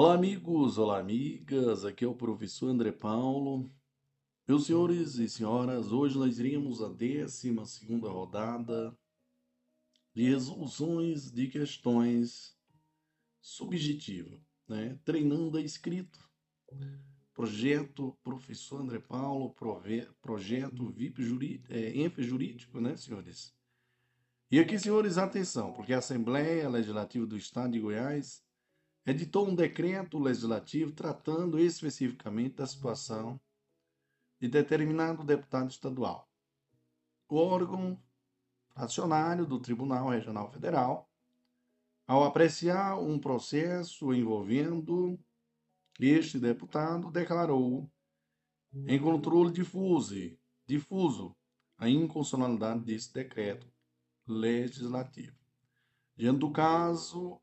[0.00, 1.84] Olá, amigos, olá, amigas.
[1.84, 3.68] Aqui é o professor André Paulo.
[4.46, 7.52] Meus senhores e senhoras, hoje nós iremos a 12
[8.02, 8.96] rodada
[10.14, 12.56] de resoluções de questões
[13.40, 14.96] subjetivas, né?
[15.04, 16.20] Treinando a escrita.
[17.34, 19.52] Projeto Professor André Paulo,
[20.22, 23.52] projeto VIP jurídico, é, jurídico, né, senhores?
[24.48, 28.46] E aqui, senhores, atenção, porque a Assembleia Legislativa do Estado de Goiás
[29.10, 33.40] editou um decreto legislativo tratando especificamente da situação
[34.38, 36.28] de determinado deputado estadual.
[37.26, 37.98] O órgão
[38.74, 41.10] acionário do Tribunal Regional Federal,
[42.06, 45.18] ao apreciar um processo envolvendo
[45.98, 47.90] este deputado, declarou
[48.86, 50.14] em controle difuso,
[50.66, 51.34] difuso
[51.78, 53.66] a inconstitucionalidade desse decreto
[54.26, 55.36] legislativo.
[56.14, 57.40] Diante do caso,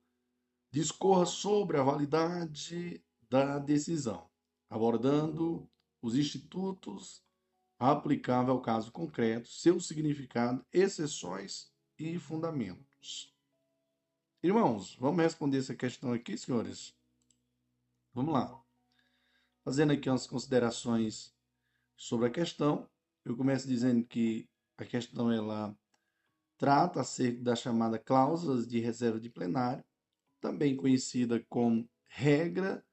[0.75, 4.29] discorra sobre a validade da decisão,
[4.70, 5.69] abordando
[6.02, 7.23] os institutos
[7.80, 13.33] aplicáveis ao caso concreto, seu significado, exceções e fundamentos.
[14.44, 16.94] Irmãos, vamos responder essa questão aqui, senhores?
[18.13, 18.61] Vamos lá.
[19.63, 21.33] Fazendo aqui umas considerações
[21.95, 22.85] sobre a questão,
[23.23, 25.73] eu começo dizendo que a questão ela
[26.57, 29.81] trata acerca da chamada cláusulas de reserva de plenário,
[30.45, 32.85] também conhecida como regra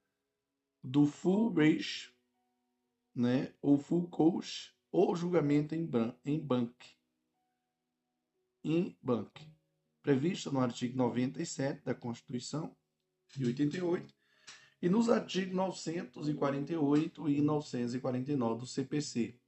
[0.83, 2.11] do full ratio,
[3.15, 5.87] né, ou full coach, ou julgamento em,
[6.25, 6.97] em banque,
[8.65, 9.47] em banque,
[10.01, 12.75] prevista no artigo 97 da Constituição
[13.37, 14.15] de 88
[14.81, 19.39] e nos artigos 948 e 949 do CPC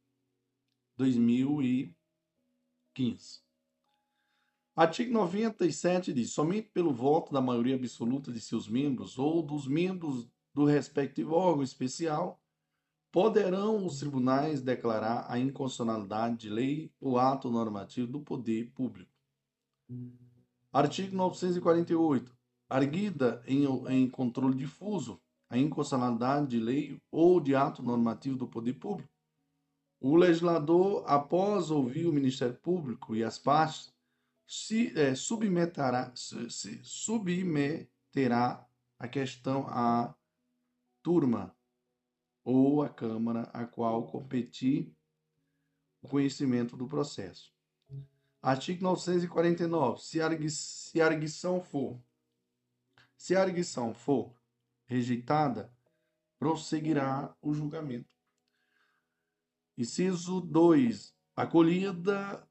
[0.98, 3.43] 2015.
[4.76, 10.28] Artigo 97 diz: somente pelo voto da maioria absoluta de seus membros ou dos membros
[10.52, 12.40] do respectivo órgão especial
[13.12, 19.12] poderão os tribunais declarar a inconstitucionalidade de lei ou ato normativo do poder público.
[20.72, 22.36] Artigo 948.
[22.68, 28.72] Arguida em, em controle difuso a inconstitucionalidade de lei ou de ato normativo do poder
[28.72, 29.08] público,
[30.00, 33.93] o legislador, após ouvir o Ministério Público e as partes,
[34.46, 38.66] se é, submeterá, se, se submeterá
[38.98, 40.14] a questão à
[41.02, 41.56] turma
[42.44, 44.94] ou à Câmara a qual competir
[46.02, 47.52] o conhecimento do processo.
[48.42, 50.02] Artigo 949.
[50.02, 51.98] Se a, se a arguição for
[53.16, 54.34] se a arguição for
[54.84, 55.72] rejeitada,
[56.38, 58.14] prosseguirá o julgamento.
[59.78, 61.16] Inciso 2.
[61.34, 62.46] Acolhida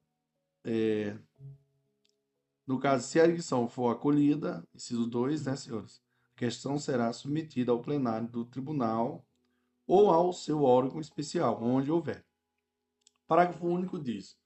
[0.63, 1.15] é,
[2.65, 6.01] no caso, se a arguição for acolhida, inciso 2, né, senhores?
[6.33, 9.25] A questão será submetida ao plenário do tribunal
[9.85, 12.25] ou ao seu órgão especial, onde houver.
[13.27, 14.37] Parágrafo único diz: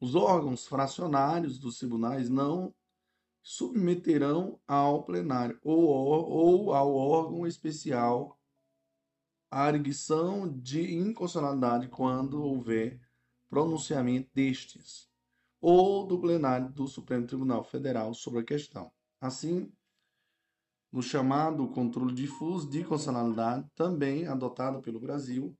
[0.00, 2.72] os órgãos fracionários dos tribunais não
[3.42, 8.38] submeterão ao plenário ou, ou ao órgão especial
[9.50, 13.00] a arguição de inconstitucionalidade quando houver
[13.48, 15.07] pronunciamento destes
[15.60, 18.92] ou do plenário do Supremo Tribunal Federal sobre a questão.
[19.20, 19.72] Assim,
[20.92, 25.56] no chamado controle difuso de constitucionalidade, também adotado pelo Brasil,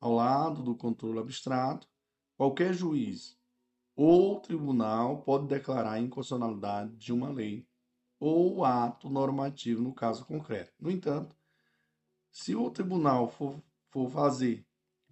[0.00, 1.88] ao lado do controle abstrato,
[2.36, 3.38] qualquer juiz
[3.96, 7.66] ou tribunal pode declarar a inconstitucionalidade de uma lei
[8.18, 10.72] ou ato normativo no caso concreto.
[10.80, 11.36] No entanto,
[12.30, 14.66] se o tribunal for, for fazer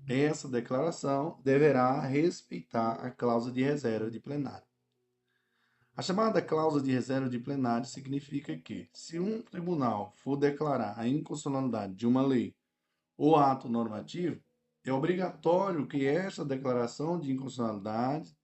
[0.08, 4.66] essa declaração deverá respeitar a cláusula de reserva de plenário.
[5.94, 11.06] A chamada cláusula de reserva de plenário significa que, se um tribunal for declarar a
[11.06, 12.54] inconstitucionalidade de uma lei
[13.16, 14.42] ou ato normativo,
[14.84, 18.34] é obrigatório que esta declaração de inconstitucionalidade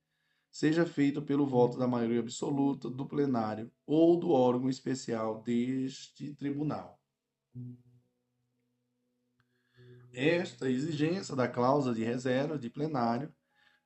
[0.51, 7.01] seja feita pelo voto da maioria absoluta do plenário ou do órgão especial deste tribunal.
[10.21, 13.33] Esta exigência da cláusula de reserva de plenário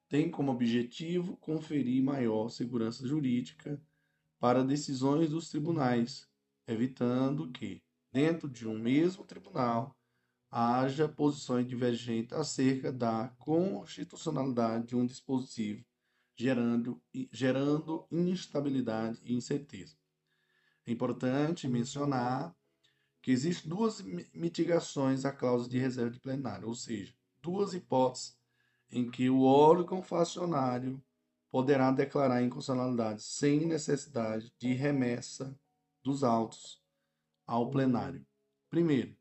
[0.08, 3.78] tem como objetivo conferir maior segurança jurídica
[4.40, 6.26] para decisões dos tribunais,
[6.66, 9.94] evitando que, dentro de um mesmo tribunal,
[10.50, 15.84] haja posições divergentes acerca da constitucionalidade de um dispositivo,
[16.34, 16.98] gerando,
[17.30, 19.98] gerando instabilidade e incerteza.
[20.86, 22.56] É importante mencionar
[23.22, 24.02] que existem duas
[24.34, 28.36] mitigações à cláusula de reserva de plenário, ou seja, duas hipóteses
[28.90, 31.02] em que o órgão facionário
[31.50, 35.58] poderá declarar inconstitucionalidade sem necessidade de remessa
[36.02, 36.82] dos autos
[37.46, 38.26] ao plenário.
[38.68, 39.16] Primeiro,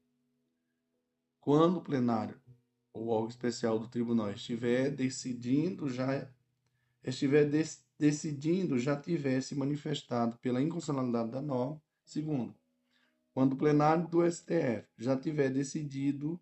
[1.39, 2.41] quando o plenário
[2.93, 6.27] ou órgão especial do tribunal estiver decidindo já
[7.03, 7.49] estiver
[7.97, 11.81] decidindo já tivesse manifestado pela inconstitucionalidade da norma.
[12.03, 12.53] Segundo,
[13.41, 16.39] quando o plenário do STF já tiver decidido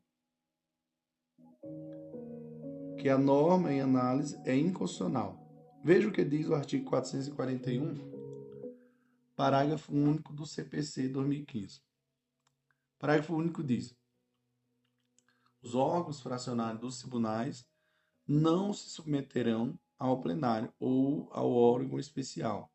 [2.99, 5.39] que a norma em análise é inconstitucional.
[5.81, 7.95] Veja o que diz o artigo 441,
[9.33, 11.81] parágrafo único do CPC 2015.
[12.97, 13.95] Parágrafo único diz:
[15.61, 17.65] os órgãos fracionários dos tribunais
[18.27, 22.69] não se submeterão ao plenário ou ao órgão especial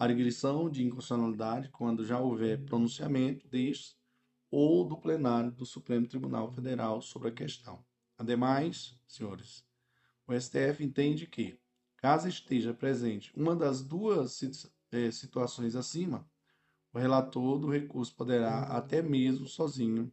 [0.00, 3.94] a regressão de inconstitucionalidade quando já houver pronunciamento destes
[4.50, 7.84] ou do plenário do Supremo Tribunal Federal sobre a questão.
[8.16, 9.62] Ademais, senhores,
[10.26, 11.60] o STF entende que,
[11.98, 14.40] caso esteja presente uma das duas
[14.90, 16.26] eh, situações acima,
[16.94, 20.10] o relator do recurso poderá, até mesmo sozinho,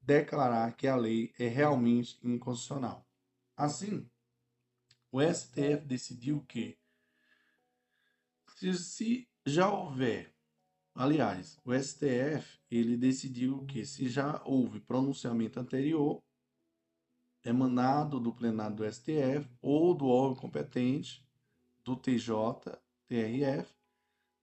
[0.00, 3.06] declarar que a lei é realmente inconstitucional.
[3.54, 4.08] Assim,
[5.10, 6.78] o STF decidiu que,
[8.72, 10.32] se já houver,
[10.94, 16.22] aliás, o STF ele decidiu que, se já houve pronunciamento anterior,
[17.44, 21.26] emanado do plenário do STF ou do órgão competente
[21.84, 22.78] do TJ,
[23.08, 23.74] TRF,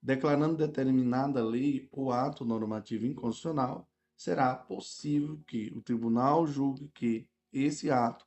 [0.02, 7.90] declarando determinada lei ou ato normativo inconstitucional, será possível que o tribunal julgue que esse
[7.90, 8.26] ato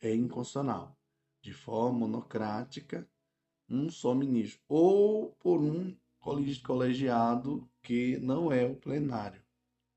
[0.00, 0.98] é inconstitucional,
[1.42, 3.08] de forma monocrática,
[3.70, 5.96] um só ministro, ou por um
[6.64, 9.42] colegiado que não é o plenário,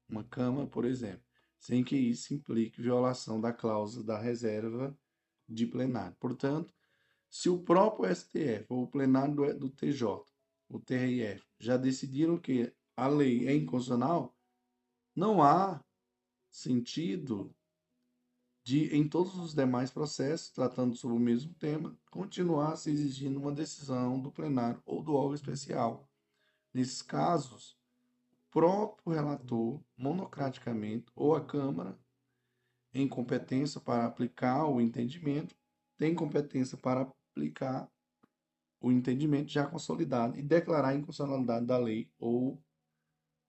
[0.08, 1.24] uma Câmara, por exemplo
[1.64, 4.94] sem que isso implique violação da cláusula da reserva
[5.48, 6.14] de plenário.
[6.20, 6.74] Portanto,
[7.30, 10.06] se o próprio STF ou o plenário do, TJ,
[10.68, 14.36] o TRF, já decidiram que a lei é inconstitucional,
[15.16, 15.82] não há
[16.52, 17.56] sentido
[18.64, 23.52] de, em todos os demais processos, tratando sobre o mesmo tema, continuar se exigindo uma
[23.52, 26.10] decisão do plenário ou do órgão especial.
[26.74, 27.78] Nesses casos,
[28.50, 32.00] próprio relator, monocraticamente, ou a Câmara,
[32.94, 35.56] em competência para aplicar o entendimento,
[35.98, 37.90] tem competência para aplicar
[38.80, 42.62] o entendimento já consolidado e declarar a inconstitucionalidade da lei ou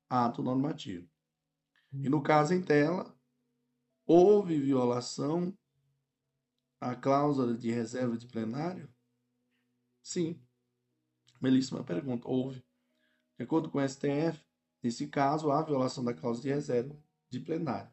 [0.08, 1.08] ato normativo.
[1.92, 3.13] E no caso em tela,
[4.06, 5.56] houve violação
[6.80, 8.92] à cláusula de reserva de plenário?
[10.02, 10.40] Sim.
[11.40, 12.28] Belíssima pergunta.
[12.28, 12.64] Houve.
[13.36, 14.44] De acordo com o STF,
[14.84, 16.94] Nesse caso, há violação da cláusula de reserva
[17.30, 17.90] de plenário.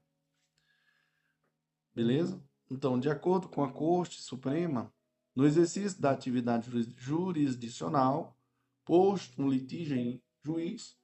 [1.96, 2.44] Beleza?
[2.70, 4.94] Então, de acordo com a Corte Suprema,
[5.34, 8.38] no exercício da atividade jurisdicional,
[8.84, 10.98] posto um litígio em juiz,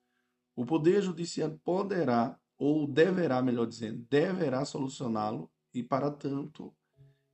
[0.58, 6.76] o Poder Judiciário poderá, ou deverá, melhor dizendo, deverá solucioná-lo e, para tanto,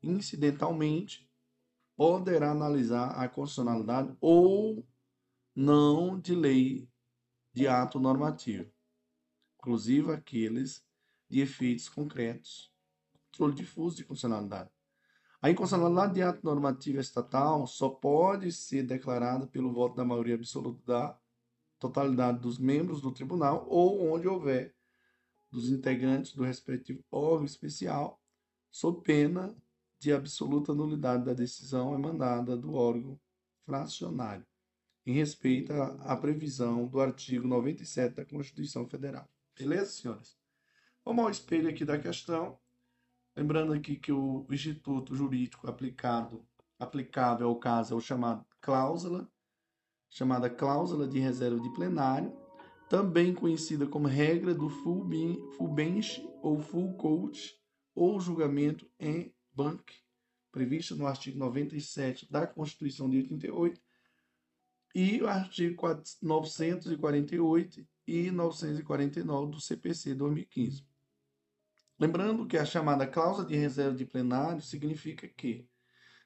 [0.02, 1.30] incidentalmente,
[1.96, 4.86] poderá analisar a constitucionalidade ou
[5.56, 6.90] não de lei
[7.54, 8.70] de ato normativo,
[9.60, 10.84] inclusive aqueles
[11.30, 12.74] de efeitos concretos,
[13.32, 14.70] controle difuso de constitucionalidade.
[15.42, 20.82] A inconstitucionalidade de ato normativo estatal só pode ser declarada pelo voto da maioria absoluta
[20.86, 21.20] da
[21.78, 24.74] totalidade dos membros do tribunal ou onde houver
[25.54, 28.20] dos integrantes do respectivo órgão especial,
[28.72, 29.56] sob pena
[30.00, 33.20] de absoluta nulidade da decisão emanada do órgão
[33.64, 34.46] fracionário
[35.06, 39.30] em respeito à previsão do artigo 97 da Constituição Federal.
[39.58, 40.38] Beleza, senhores?
[41.06, 42.58] Vamos ao espelho aqui da questão.
[43.36, 46.44] Lembrando aqui que o instituto jurídico aplicado,
[46.80, 49.30] aplicável ao caso é o chamado cláusula,
[50.10, 52.36] chamada cláusula de reserva de plenário,
[52.94, 57.50] também conhecida como regra do full, bench ou full court
[57.96, 59.92] ou julgamento em bank,
[60.52, 63.82] prevista no artigo 97 da Constituição de 88
[64.94, 65.76] e o artigo
[66.22, 70.86] 948 e 949 do CPC 2015.
[71.98, 75.68] Lembrando que a chamada cláusula de reserva de plenário significa que,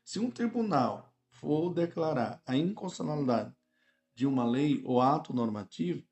[0.04, 3.56] se um tribunal for declarar a inconstitucionalidade
[4.14, 6.06] de uma lei ou ato normativo,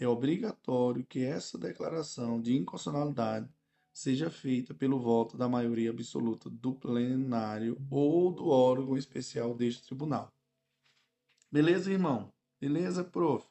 [0.00, 3.48] é obrigatório que essa declaração de inconstitucionalidade
[3.92, 10.32] seja feita pelo voto da maioria absoluta do plenário ou do órgão especial deste tribunal.
[11.52, 12.32] Beleza, irmão?
[12.60, 13.46] Beleza, prof?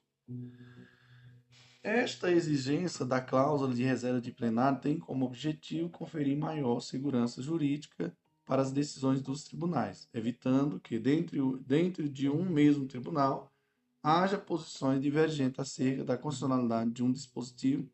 [1.84, 8.16] Esta exigência da cláusula de reserva de plenário tem como objetivo conferir maior segurança jurídica
[8.46, 13.49] para as decisões dos tribunais, evitando que, dentro, dentro de um mesmo tribunal,
[14.02, 17.90] haja posições divergentes acerca da constitucionalidade de um dispositivo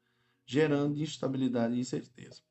[0.46, 2.42] gerando instabilidade e incerteza.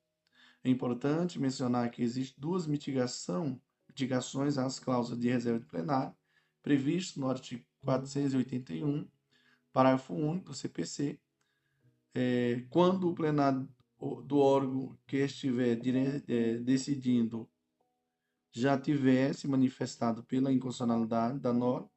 [0.63, 6.15] É importante mencionar que existem duas mitigação, mitigações às cláusulas de reserva de plenário,
[6.63, 9.09] previstas no artigo 481,
[9.73, 11.21] parágrafo único do CPC,
[12.15, 13.69] é, quando o plenário
[14.25, 15.79] do órgão que estiver
[16.29, 17.49] é, decidindo
[18.53, 21.91] já tivesse manifestado pela inconstitucionalidade da norma.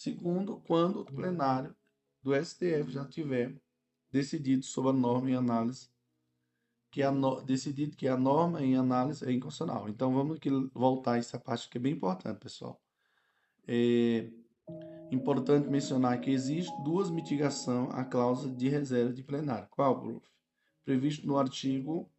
[0.00, 1.76] Segundo, quando o plenário
[2.22, 3.54] do STF já tiver
[4.10, 5.90] decidido sobre a norma em análise,
[6.90, 9.90] que a no, decidido que a norma em análise é inconstitucional.
[9.90, 12.80] Então vamos aqui voltar a essa parte que é bem importante, pessoal.
[13.68, 14.30] É
[15.10, 19.68] importante mencionar que existe duas mitigações à cláusula de reserva de plenário.
[19.68, 20.26] Qual, prof?
[20.82, 22.10] Previsto no artigo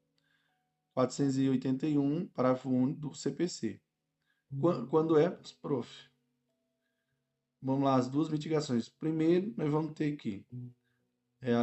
[0.93, 3.81] 481, parágrafo único do CPC.
[4.87, 6.10] Quando é, prof?
[7.61, 8.89] Vamos lá, as duas mitigações.
[8.89, 10.45] Primeiro, nós vamos ter aqui
[11.41, 11.53] é,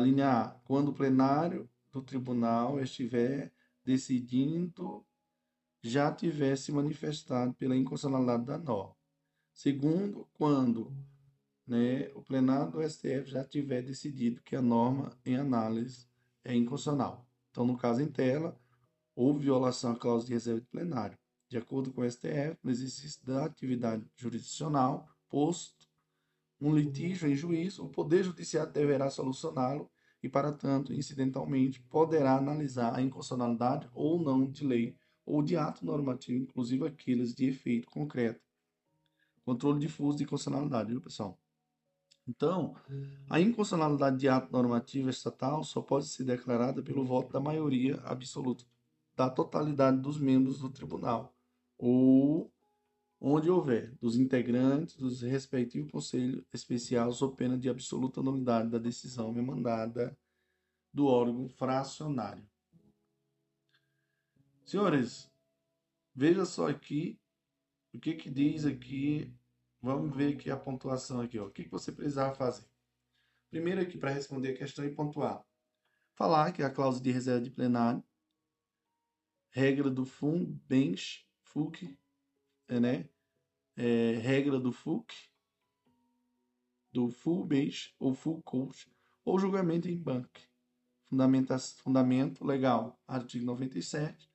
[0.65, 3.53] quando o plenário do tribunal estiver
[3.85, 5.07] decidindo,
[5.81, 8.97] já tivesse manifestado pela inconstitucionalidade da norma.
[9.53, 10.93] Segundo, quando
[11.67, 16.09] né, o plenário do STF já tiver decidido que a norma em análise
[16.45, 17.27] é inconstitucional.
[17.51, 18.59] Então, no caso em tela,
[19.15, 21.19] houve violação à cláusula de reserva de plenário.
[21.49, 25.78] De acordo com o STF, no exercício da atividade jurisdicional, posto
[26.61, 29.91] um litígio em juízo, o Poder Judiciário deverá solucioná-lo
[30.23, 35.85] e, para tanto, incidentalmente, poderá analisar a inconstitucionalidade ou não de lei ou de ato
[35.85, 38.41] normativo, inclusive aqueles de efeito concreto.
[39.45, 41.39] Controle difuso de constitucionalidade, viu, pessoal?
[42.27, 42.75] Então,
[43.31, 48.65] a inconstitucionalidade de ato normativo estatal só pode ser declarada pelo voto da maioria absoluta
[49.17, 51.35] da totalidade dos membros do tribunal,
[51.77, 52.53] ou
[53.21, 59.33] onde houver, dos integrantes dos respectivos conselho especial, sob pena de absoluta nulidade da decisão
[59.33, 60.17] demandada
[60.93, 62.47] do órgão fracionário.
[64.65, 65.31] Senhores,
[66.15, 67.19] veja só aqui
[67.93, 69.35] o que, que diz aqui.
[69.81, 71.39] Vamos ver aqui a pontuação aqui.
[71.39, 71.47] Ó.
[71.47, 72.67] O que, que você precisava fazer?
[73.51, 75.45] Primeiro aqui, para responder a questão e pontuar.
[76.15, 78.03] Falar que a cláusula de reserva de plenário
[79.51, 81.97] regra do FUN, bench, FUC,
[82.69, 83.09] né?
[83.77, 85.15] É, regra do FUC,
[86.93, 88.89] do full bench ou full coach,
[89.25, 90.29] ou julgamento em banco.
[91.83, 94.31] Fundamento legal, artigo 97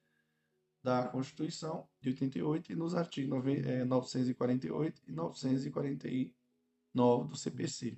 [0.82, 3.44] da Constituição de 88 e nos artigos
[3.88, 7.98] 948 e 949 do CPC.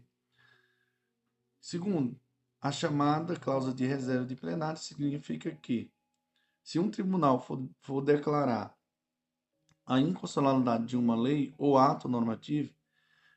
[1.59, 2.19] Segundo,
[2.61, 5.91] a chamada cláusula de reserva de plenário significa que
[6.63, 8.74] se um tribunal for, for declarar
[9.85, 12.73] a inconstitucionalidade de uma lei ou ato normativo,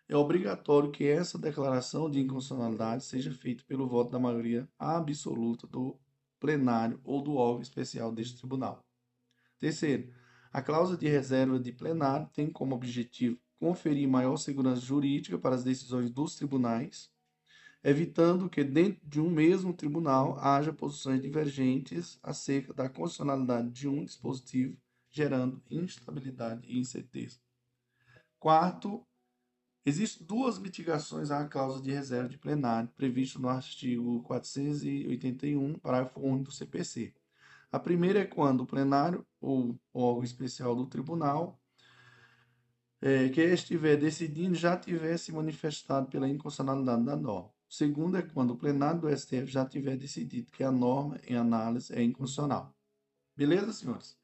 [0.08, 5.98] é obrigatório que essa declaração de inconstitucionalidade seja feita pelo voto da maioria absoluta do
[6.40, 8.84] plenário ou do órgão especial deste tribunal.
[9.58, 10.12] Terceiro,
[10.52, 15.64] a cláusula de reserva de plenário tem como objetivo conferir maior segurança jurídica para as
[15.64, 17.10] decisões dos tribunais
[17.82, 24.04] evitando que dentro de um mesmo tribunal haja posições divergentes acerca da constitucionalidade de um
[24.04, 24.76] dispositivo,
[25.10, 27.38] gerando instabilidade e incerteza.
[28.38, 29.06] Quarto,
[29.84, 36.50] existem duas mitigações à cláusula de reserva de plenário previsto no artigo 481, parágrafo único
[36.50, 37.14] do CPC.
[37.70, 41.60] A primeira é quando o plenário ou órgão especial do tribunal
[43.00, 47.52] é, que estiver decidindo já tivesse manifestado pela inconstitucionalidade da norma.
[47.68, 51.36] O segundo é quando o plenário do STF já tiver decidido que a norma em
[51.36, 52.74] análise é inconstitucional.
[53.36, 54.16] Beleza, senhores?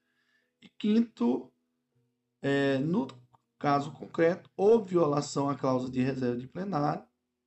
[0.64, 1.52] E quinto,
[2.40, 3.06] é, no
[3.58, 7.04] caso concreto, houve violação à cláusula de reserva de plenário,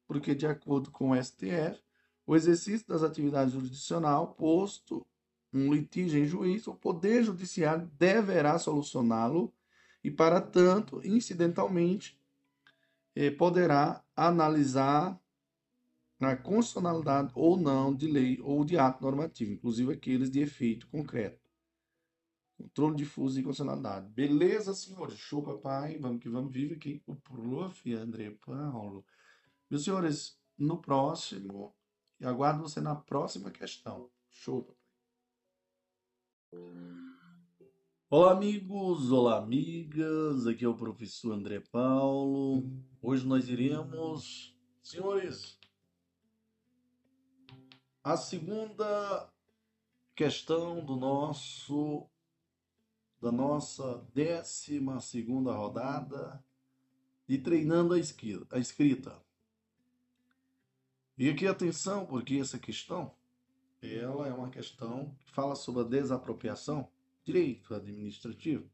[0.08, 1.82] porque, de acordo com o STF,
[2.28, 5.04] o exercício das atividades jurisdicional, posto
[5.52, 9.52] um litígio em juízo, o Poder Judiciário deverá solucioná-lo
[10.04, 12.22] e, para tanto, incidentalmente,
[13.16, 15.20] eh, poderá analisar
[16.20, 21.47] na constitucionalidade ou não de lei ou de ato normativo, inclusive aqueles de efeito concreto.
[22.58, 24.10] Controle difuso e constitucionalidade.
[24.10, 25.18] Beleza, senhores?
[25.20, 26.00] Show, papai.
[26.00, 26.52] Vamos que vamos.
[26.52, 27.94] Vive aqui o prof.
[27.94, 29.06] André Paulo.
[29.70, 31.76] Meus senhores, no próximo,
[32.20, 34.10] e aguardo você na próxima questão.
[34.32, 34.78] Show, papai.
[38.10, 39.12] Olá, amigos.
[39.12, 40.48] Olá, amigas.
[40.48, 42.64] Aqui é o professor André Paulo.
[43.00, 45.60] Hoje nós iremos, senhores,
[48.04, 49.30] a segunda
[50.16, 52.10] questão do nosso
[53.22, 56.44] da nossa décima segunda rodada
[57.28, 58.00] de treinando a
[58.60, 59.22] escrita.
[61.18, 63.12] E aqui atenção, porque essa questão
[63.82, 66.90] ela é uma questão que fala sobre a desapropriação,
[67.24, 68.70] direito administrativo.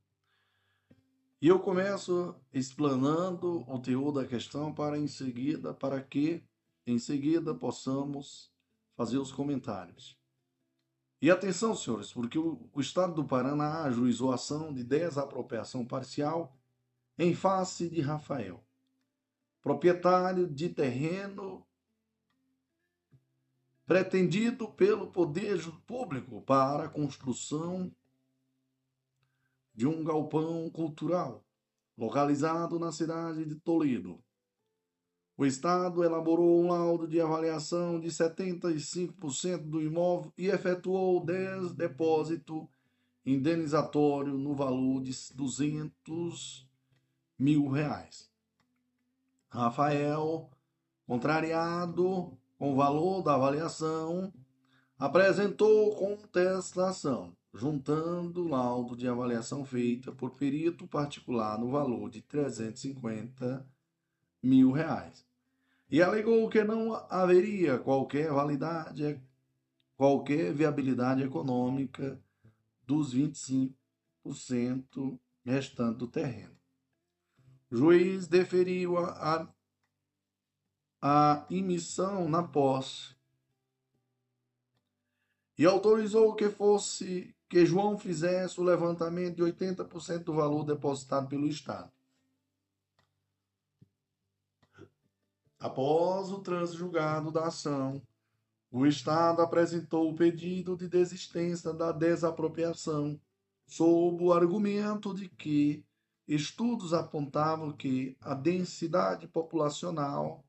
[1.42, 6.42] E eu começo explanando o teor da questão para em seguida, para que
[6.88, 8.50] em seguida possamos
[8.96, 10.18] fazer os comentários.
[11.24, 16.54] E atenção, senhores, porque o, o Estado do Paraná ajuizou ação de desapropriação parcial
[17.18, 18.62] em face de Rafael,
[19.62, 21.66] proprietário de terreno
[23.86, 27.90] pretendido pelo poder público para a construção
[29.74, 31.42] de um galpão cultural,
[31.98, 34.22] localizado na cidade de Toledo.
[35.36, 42.70] O Estado elaborou um laudo de avaliação de 75% do imóvel e efetuou 10 depósito
[43.26, 46.68] indenizatório no valor de 200
[47.40, 48.30] mil reais.
[49.50, 50.52] Rafael,
[51.08, 54.32] contrariado com o valor da avaliação,
[55.00, 63.66] apresentou contestação juntando o laudo de avaliação feita por perito particular no valor de 350
[64.44, 65.26] mil reais.
[65.90, 69.22] E alegou que não haveria qualquer validade,
[69.96, 72.20] qualquer viabilidade econômica
[72.86, 73.74] dos 25%
[75.46, 76.58] restantes do terreno.
[77.72, 79.48] O juiz deferiu a,
[81.02, 83.16] a, a emissão na posse
[85.58, 91.48] e autorizou que fosse que João fizesse o levantamento de 80% do valor depositado pelo
[91.48, 91.93] Estado.
[95.64, 98.02] Após o transjugado da ação,
[98.70, 103.18] o Estado apresentou o pedido de desistência da desapropriação,
[103.66, 105.86] sob o argumento de que
[106.28, 110.44] estudos apontavam que a densidade populacional,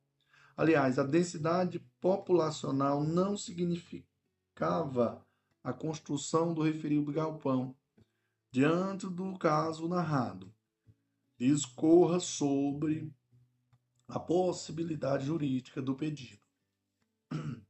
[0.56, 5.24] aliás, a densidade populacional não significava
[5.62, 7.72] a construção do referido galpão,
[8.50, 10.52] diante do caso narrado,
[11.38, 13.14] discorra sobre
[14.08, 16.46] a possibilidade jurídica do pedido.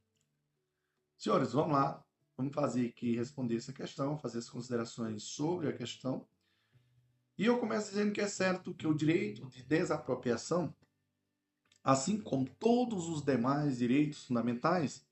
[1.17, 2.05] Senhores, vamos lá.
[2.37, 6.27] Vamos fazer aqui, responder essa questão, fazer as considerações sobre a questão.
[7.37, 10.75] E eu começo dizendo que é certo que o direito de desapropriação,
[11.83, 15.05] assim como todos os demais direitos fundamentais,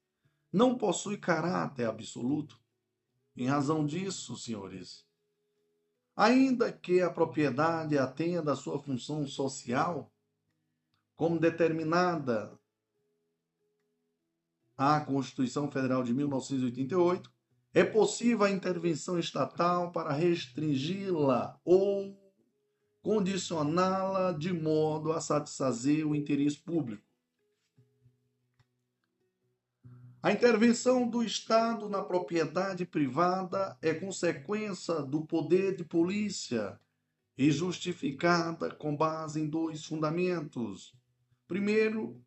[0.52, 2.62] não possui caráter absoluto
[3.36, 5.06] em razão disso, senhores,
[6.16, 10.13] ainda que a propriedade atenda à sua função social,
[11.16, 12.58] como determinada
[14.78, 17.32] a Constituição Federal de 1988,
[17.74, 22.18] é possível a intervenção estatal para restringi-la ou
[23.02, 27.04] condicioná-la de modo a satisfazer o interesse público.
[30.22, 36.80] A intervenção do Estado na propriedade privada é consequência do poder de polícia
[37.38, 40.96] e justificada com base em dois fundamentos.
[41.48, 42.22] Primeiro,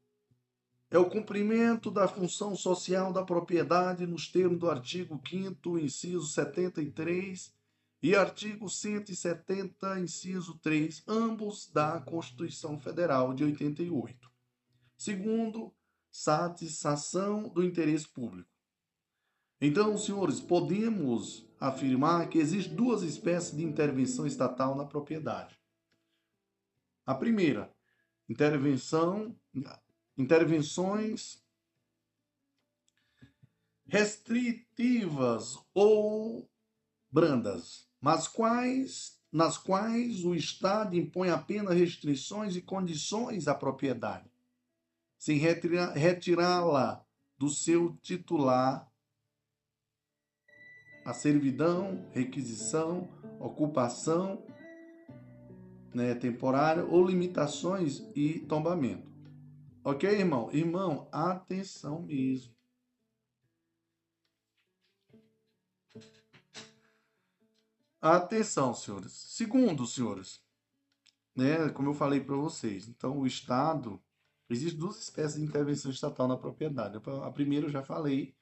[0.91, 7.55] é o cumprimento da função social da propriedade nos termos do artigo 5 inciso 73
[8.03, 14.31] e artigo 170, inciso 3, ambos da Constituição Federal de 88.
[14.97, 15.75] Segundo,
[16.11, 18.49] satisfação do interesse público.
[19.61, 25.59] Então, senhores, podemos afirmar que existem duas espécies de intervenção estatal na propriedade.
[27.05, 27.75] A primeira,
[28.29, 29.35] intervenção,
[30.17, 31.43] intervenções
[33.87, 36.51] restritivas ou
[37.11, 44.31] brandas, mas quais nas quais o Estado impõe apenas restrições e condições à propriedade
[45.19, 47.05] sem retirá-la
[47.39, 48.89] do seu titular,
[51.05, 53.09] a servidão, requisição,
[53.41, 54.45] ocupação
[55.97, 59.11] né, temporária ou limitações e tombamento.
[59.83, 60.51] Ok, irmão?
[60.53, 62.55] Irmão, atenção mesmo.
[68.01, 69.13] Atenção, senhores.
[69.13, 70.43] Segundo, senhores,
[71.35, 73.99] né, como eu falei para vocês, então o Estado
[74.49, 77.01] Existem duas espécies de intervenção estatal na propriedade.
[77.25, 78.33] A primeira eu já falei,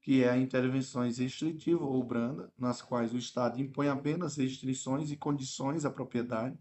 [0.00, 5.16] que é a intervenções restritiva ou branda, nas quais o Estado impõe apenas restrições e
[5.16, 6.58] condições à propriedade,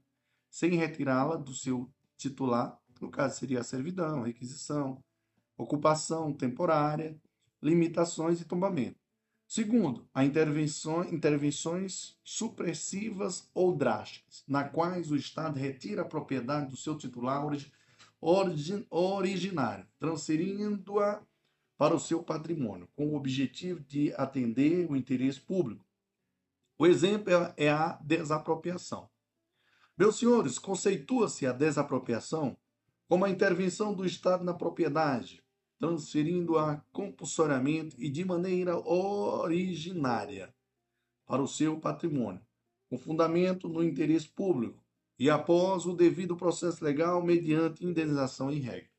[0.51, 5.01] sem retirá-la do seu titular, no caso seria a servidão, requisição,
[5.57, 7.19] ocupação temporária,
[7.63, 8.99] limitações e tombamento.
[9.47, 16.77] Segundo, a intervenção, intervenções supressivas ou drásticas, na quais o Estado retira a propriedade do
[16.77, 17.45] seu titular
[18.21, 21.21] origem, originário, transferindo-a
[21.77, 25.85] para o seu patrimônio, com o objetivo de atender o interesse público.
[26.77, 29.09] O exemplo é a desapropriação.
[30.01, 32.57] Meus senhores, conceitua-se a desapropriação
[33.07, 35.43] como a intervenção do Estado na propriedade,
[35.77, 40.51] transferindo-a compulsoriamente e de maneira originária
[41.27, 42.41] para o seu patrimônio,
[42.89, 44.83] com fundamento no interesse público
[45.19, 48.89] e após o devido processo legal mediante indenização em regra.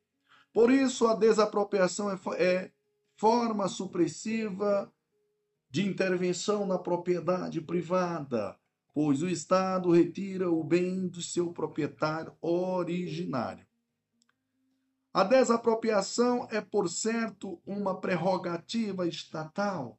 [0.52, 2.72] Por isso, a desapropriação é, é
[3.16, 4.88] forma supressiva
[5.68, 8.56] de intervenção na propriedade privada,
[8.94, 13.66] pois o Estado retira o bem do seu proprietário originário.
[15.14, 19.98] A desapropriação é, por certo, uma prerrogativa estatal,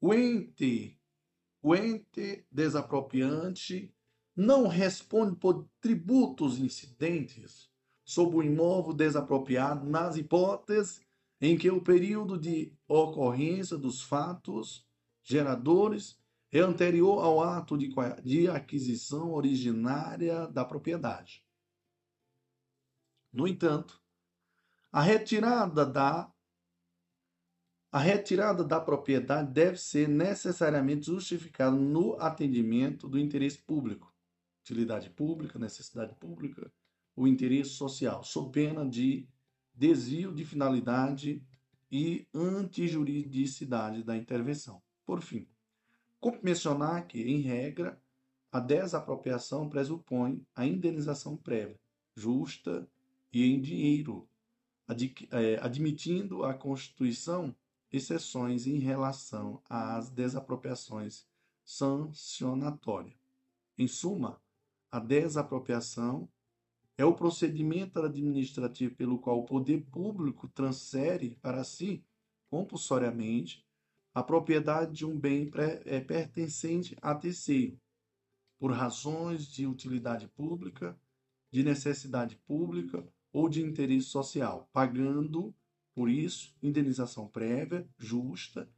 [0.00, 0.98] O ente,
[1.60, 3.94] o ente desapropriante
[4.34, 7.68] não responde por tributos incidentes
[8.02, 11.02] sobre o imóvel desapropriado nas hipóteses
[11.38, 14.88] em que o período de ocorrência dos fatos
[15.22, 16.18] geradores
[16.50, 21.44] é anterior ao ato de, de aquisição originária da propriedade.
[23.30, 24.02] No entanto,
[24.94, 26.32] a retirada da
[27.90, 34.14] a retirada da propriedade deve ser necessariamente justificada no atendimento do interesse público,
[34.62, 36.72] utilidade pública, necessidade pública,
[37.16, 39.28] o interesse social, sob pena de
[39.74, 41.42] desvio de finalidade
[41.90, 44.80] e antijuridicidade da intervenção.
[45.04, 45.48] Por fim,
[46.20, 48.00] como mencionar que, em regra,
[48.50, 51.80] a desapropriação pressupõe a indenização prévia,
[52.14, 52.88] justa
[53.32, 54.28] e em dinheiro,
[55.30, 57.54] é, admitindo a Constituição
[57.90, 61.26] exceções em relação às desapropriações
[61.64, 63.14] sancionatórias.
[63.78, 64.40] Em suma,
[64.90, 66.28] a desapropriação
[66.96, 72.04] é o procedimento administrativo pelo qual o poder público transfere para si,
[72.48, 73.64] compulsoriamente,
[74.12, 75.50] a propriedade de um bem
[75.86, 77.80] é, pertencente a terceiro,
[78.60, 80.96] por razões de utilidade pública,
[81.50, 85.52] de necessidade pública ou de interesse social, pagando,
[85.92, 88.70] por isso, indenização prévia, justa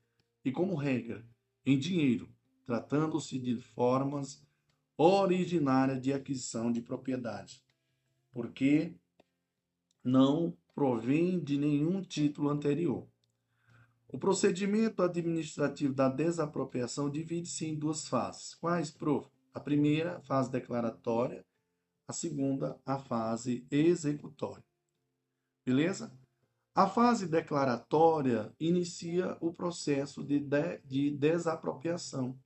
[0.43, 1.23] e, como regra,
[1.65, 2.27] em dinheiro,
[2.65, 4.43] tratando-se de formas
[4.97, 7.63] originárias de aquisição de propriedade,
[8.33, 8.95] porque
[10.03, 13.07] não provém de nenhum título anterior.
[14.09, 18.55] O procedimento administrativo da desapropriação divide-se em duas fases.
[18.55, 19.29] Quais, prof?
[19.53, 21.45] A primeira, fase declaratória,
[22.09, 24.65] a segunda, a fase executória.
[25.65, 26.17] Beleza?
[26.75, 32.39] A fase declaratória inicia o processo de, de, de desapropriação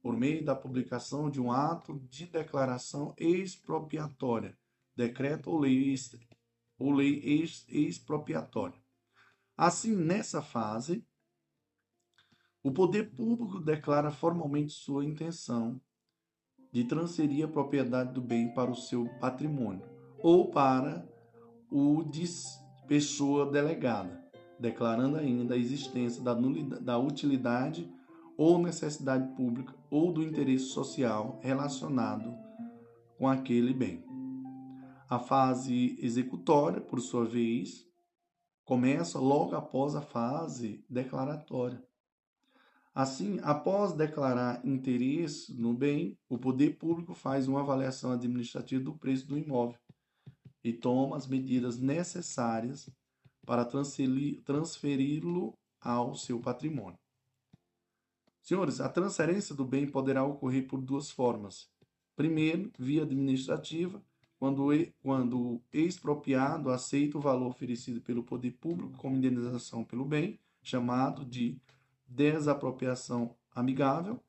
[0.00, 4.56] por meio da publicação de um ato de declaração expropriatória,
[4.94, 5.94] decreto ou lei,
[6.78, 8.80] ou lei ex, expropriatória.
[9.56, 11.04] Assim, nessa fase,
[12.62, 15.80] o poder público declara formalmente sua intenção
[16.72, 19.82] de transferir a propriedade do bem para o seu patrimônio
[20.22, 21.06] ou para
[21.70, 22.24] o de
[22.86, 24.24] pessoa delegada,
[24.58, 27.90] declarando ainda a existência da, nulidade, da utilidade
[28.36, 32.34] ou necessidade pública ou do interesse social relacionado
[33.18, 34.04] com aquele bem.
[35.08, 37.86] A fase executória, por sua vez,
[38.64, 41.82] começa logo após a fase declaratória,
[42.98, 49.24] Assim, após declarar interesse no bem, o poder público faz uma avaliação administrativa do preço
[49.24, 49.78] do imóvel
[50.64, 52.90] e toma as medidas necessárias
[53.46, 56.98] para transferi-lo ao seu patrimônio.
[58.42, 61.70] Senhores, a transferência do bem poderá ocorrer por duas formas.
[62.16, 64.02] Primeiro, via administrativa,
[64.40, 64.70] quando,
[65.04, 71.24] quando o expropriado aceita o valor oferecido pelo poder público como indenização pelo bem, chamado
[71.24, 71.56] de
[72.08, 74.22] desapropriação amigável.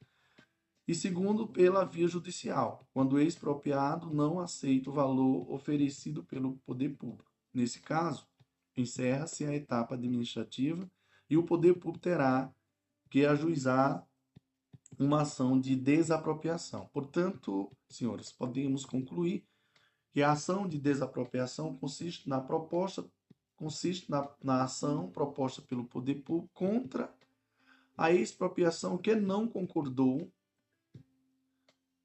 [0.87, 6.97] E segundo, pela via judicial, quando o expropriado não aceita o valor oferecido pelo poder
[6.97, 7.31] público.
[7.53, 8.27] Nesse caso,
[8.75, 10.89] encerra-se a etapa administrativa
[11.29, 12.51] e o poder público terá
[13.09, 14.05] que ajuizar
[14.97, 16.89] uma ação de desapropriação.
[16.91, 19.45] Portanto, senhores, podemos concluir
[20.11, 23.07] que a ação de desapropriação consiste na proposta
[23.55, 27.13] consiste na, na ação proposta pelo poder público contra
[27.99, 30.31] a expropriação que não concordou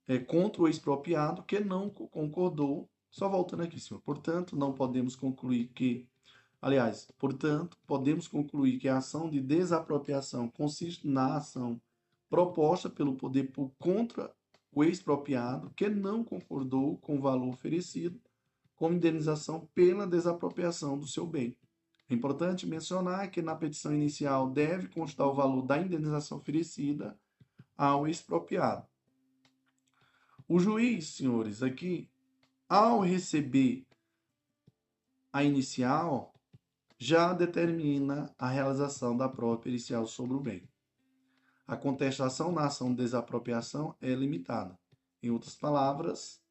[0.08, 2.88] é, contra o expropriado que não concordou.
[3.10, 4.00] Só voltando aqui, senhor.
[4.00, 6.08] Portanto, não podemos concluir que
[6.64, 11.78] Aliás, portanto, podemos concluir que a ação de desapropriação consiste na ação
[12.30, 14.34] proposta pelo poder público contra
[14.72, 18.18] o expropriado que não concordou com o valor oferecido
[18.76, 21.54] como indenização pela desapropriação do seu bem.
[22.08, 27.18] É importante mencionar que na petição inicial deve constar o valor da indenização oferecida
[27.76, 28.86] ao expropriado.
[30.46, 32.10] O juiz, senhores, aqui,
[32.68, 33.86] ao receber
[35.32, 36.34] a inicial,
[36.98, 40.68] já determina a realização da prova pericial sobre o bem.
[41.66, 44.78] A contestação na ação de desapropriação é limitada.
[45.22, 46.42] Em outras palavras,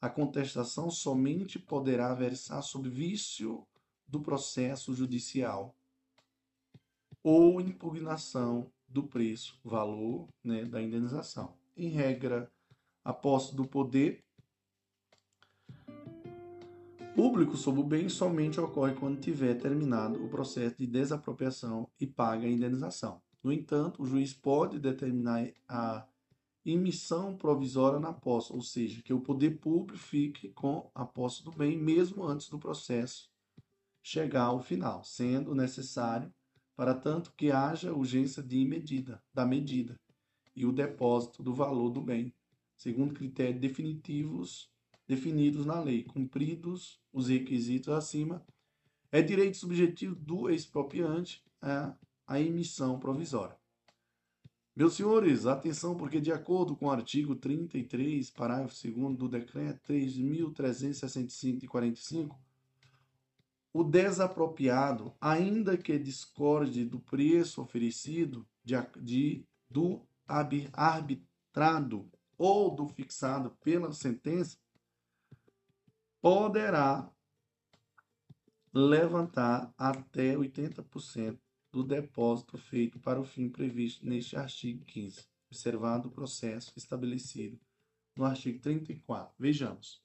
[0.00, 3.66] a contestação somente poderá versar sobre vício
[4.12, 5.74] do processo judicial
[7.22, 11.56] ou impugnação do preço, valor né, da indenização.
[11.74, 12.52] Em regra,
[13.02, 14.22] a posse do poder
[17.16, 22.46] público sobre o bem somente ocorre quando tiver terminado o processo de desapropriação e paga
[22.46, 23.22] a indenização.
[23.42, 26.06] No entanto, o juiz pode determinar a
[26.66, 31.50] emissão provisória na posse, ou seja, que o poder público fique com a posse do
[31.50, 33.31] bem mesmo antes do processo
[34.02, 36.32] chegar ao final, sendo necessário
[36.74, 39.98] para tanto que haja urgência de medida, da medida
[40.54, 42.34] e o depósito do valor do bem,
[42.76, 44.70] segundo critérios definitivos
[45.06, 48.44] definidos na lei, cumpridos os requisitos acima,
[49.10, 51.94] é direito subjetivo do expropriante a,
[52.26, 53.56] a emissão provisória.
[54.74, 61.58] Meus senhores, atenção, porque de acordo com o artigo 33, parágrafo 2 do decreto 3.365
[61.58, 62.40] de 45,
[63.72, 73.50] o desapropriado, ainda que discorde do preço oferecido de, de, do arbitrado ou do fixado
[73.62, 74.58] pela sentença,
[76.20, 77.10] poderá
[78.74, 81.38] levantar até 80%
[81.70, 87.58] do depósito feito para o fim previsto neste artigo 15, observado o processo estabelecido
[88.14, 89.34] no artigo 34.
[89.38, 90.01] Vejamos.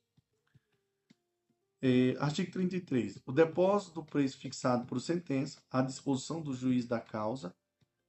[1.81, 3.21] É, artigo 33.
[3.25, 7.53] O depósito do preço fixado por sentença à disposição do juiz da causa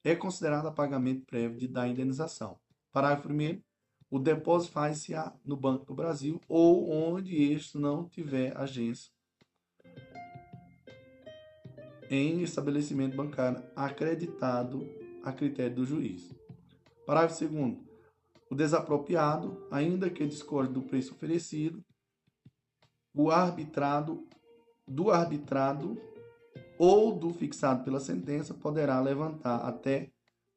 [0.02, 2.58] é considerado pagamento prévio de, da indenização.
[2.92, 3.60] Parágrafo 1
[4.10, 5.12] o depósito faz-se
[5.44, 9.12] no Banco do Brasil ou onde este não tiver agência
[12.10, 14.88] em estabelecimento bancário acreditado
[15.22, 16.34] a critério do juiz.
[17.04, 17.76] Parágrafo 2
[18.50, 21.84] O desapropriado, ainda que discorde do preço oferecido,
[23.18, 24.24] o arbitrado
[24.86, 26.00] do arbitrado
[26.78, 30.12] ou do fixado pela sentença poderá levantar até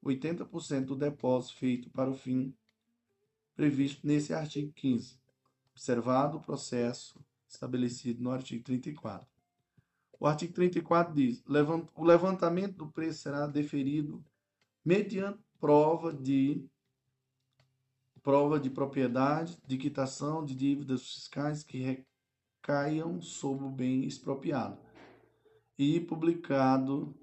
[0.05, 2.55] 80% do depósito feito para o fim
[3.55, 5.19] previsto nesse artigo 15,
[5.71, 7.19] observado o processo
[7.49, 9.27] estabelecido no artigo 34.
[10.19, 11.43] O artigo 34 diz:
[11.95, 14.23] o levantamento do preço será deferido
[14.85, 16.63] mediante prova de
[18.21, 21.81] prova de propriedade, de quitação de dívidas fiscais que
[22.61, 24.77] recaiam sobre o bem expropriado
[25.77, 27.15] e publicado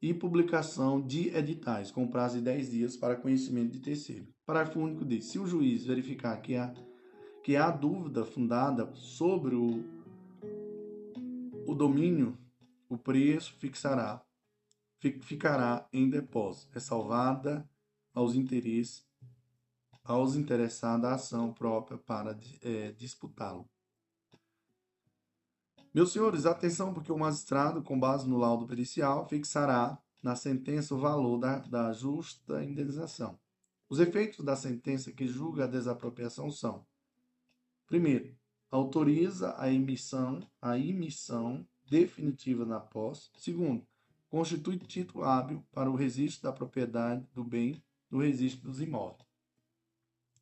[0.00, 4.26] e publicação de editais com prazo de 10 dias para conhecimento de terceiro.
[4.46, 6.74] Parágrafo único diz: se o juiz verificar que há,
[7.42, 9.84] que há dúvida fundada sobre o,
[11.66, 12.36] o domínio,
[12.88, 14.22] o preço fixará,
[15.20, 17.68] ficará em depósito, ressalvada
[18.14, 19.04] aos interesses
[20.04, 23.66] aos interessados a ação própria para é, disputá-lo.
[25.94, 30.98] Meus senhores, atenção, porque o magistrado, com base no laudo pericial, fixará na sentença o
[30.98, 33.38] valor da, da justa indenização.
[33.88, 36.84] Os efeitos da sentença que julga a desapropriação são:
[37.86, 38.36] primeiro,
[38.72, 43.30] autoriza a emissão, a emissão definitiva na posse.
[43.36, 43.86] Segundo,
[44.28, 47.80] constitui título hábil para o registro da propriedade do bem
[48.10, 49.28] do registro dos imóveis.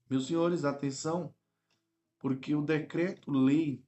[0.08, 1.34] Meus senhores, atenção,
[2.18, 3.84] porque o decreto-lei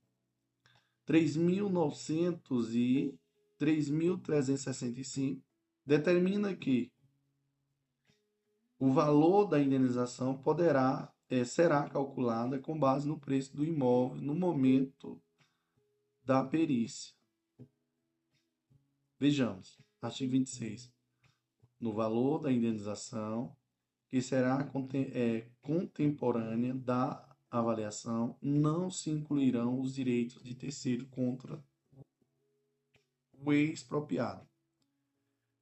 [1.06, 3.18] 3.900 e
[3.60, 5.42] 3.365
[5.84, 6.92] determina que
[8.78, 14.34] o valor da indenização poderá é, será calculada com base no preço do imóvel no
[14.34, 15.20] momento
[16.24, 17.14] da perícia.
[19.18, 20.92] Vejamos, artigo 26.
[21.80, 23.56] No valor da indenização,
[24.08, 24.70] que será
[25.12, 31.62] é, contemporânea da avaliação, não se incluirão os direitos de terceiro contra
[33.32, 34.46] o expropriado.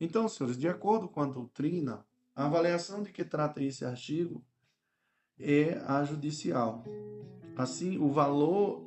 [0.01, 4.45] Então, senhores, de acordo com a doutrina, a avaliação de que trata esse artigo
[5.39, 6.85] é a judicial.
[7.57, 8.83] Assim, o valor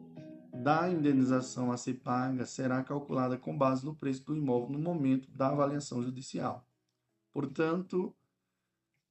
[0.54, 5.30] da indenização a ser paga será calculada com base no preço do imóvel no momento
[5.32, 6.66] da avaliação judicial.
[7.32, 8.16] Portanto,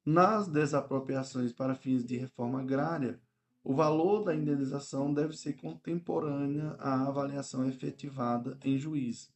[0.05, 3.21] nas desapropriações para fins de reforma agrária,
[3.65, 9.31] o valor da indenização deve ser contemporânea à avaliação efetivada em juízo,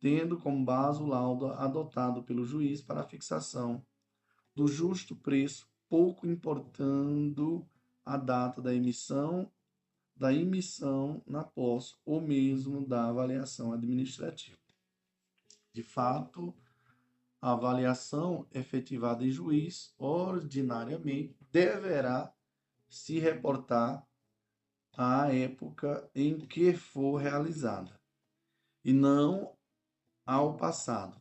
[0.00, 3.80] tendo como base o laudo adotado pelo juiz para a fixação
[4.52, 7.64] do justo preço pouco importando
[8.04, 9.48] a data da emissão,
[10.16, 14.58] da emissão na posse ou mesmo da avaliação administrativa.
[15.72, 16.52] De fato,
[17.40, 22.32] a avaliação efetivada em juiz ordinariamente deverá
[22.92, 24.06] se reportar
[24.94, 27.98] à época em que for realizada
[28.84, 29.56] e não
[30.26, 31.18] ao passado.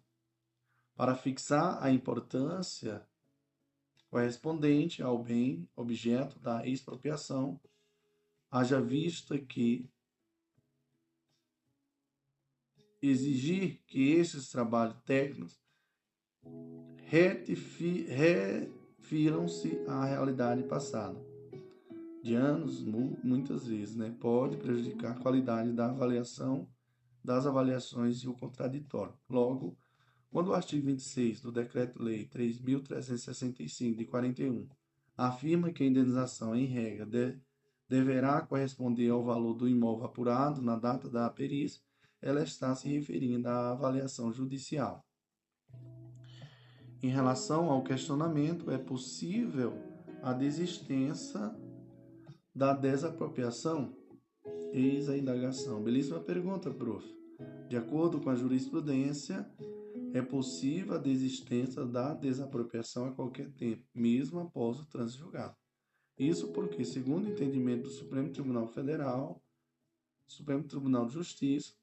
[0.95, 3.07] Para fixar a importância
[4.09, 7.57] correspondente ao bem objeto da expropriação,
[8.51, 9.89] haja vista que
[13.01, 15.57] exigir que esses trabalhos técnicos
[18.99, 21.30] refiram-se à realidade passada
[22.23, 22.83] de anos,
[23.23, 26.69] muitas vezes, né, pode prejudicar a qualidade da avaliação
[27.23, 29.13] das avaliações e o contraditório.
[29.29, 29.77] Logo,
[30.31, 34.67] quando o artigo 26 do Decreto-Lei 3.365 de 41
[35.17, 37.39] afirma que a indenização, em regra, de,
[37.87, 41.81] deverá corresponder ao valor do imóvel apurado na data da perícia,
[42.21, 45.05] ela está se referindo à avaliação judicial.
[47.03, 49.73] Em relação ao questionamento, é possível
[50.21, 51.53] a desistência
[52.53, 53.95] da desapropriação?
[54.73, 55.81] Eis a indagação.
[55.81, 57.05] Belíssima pergunta, prof.
[57.67, 59.49] De acordo com a jurisprudência,
[60.13, 65.55] é possível a desistência da desapropriação a qualquer tempo, mesmo após o trânsito julgado.
[66.17, 69.41] Isso porque, segundo o entendimento do Supremo Tribunal Federal,
[70.27, 71.73] Supremo Tribunal de Justiça,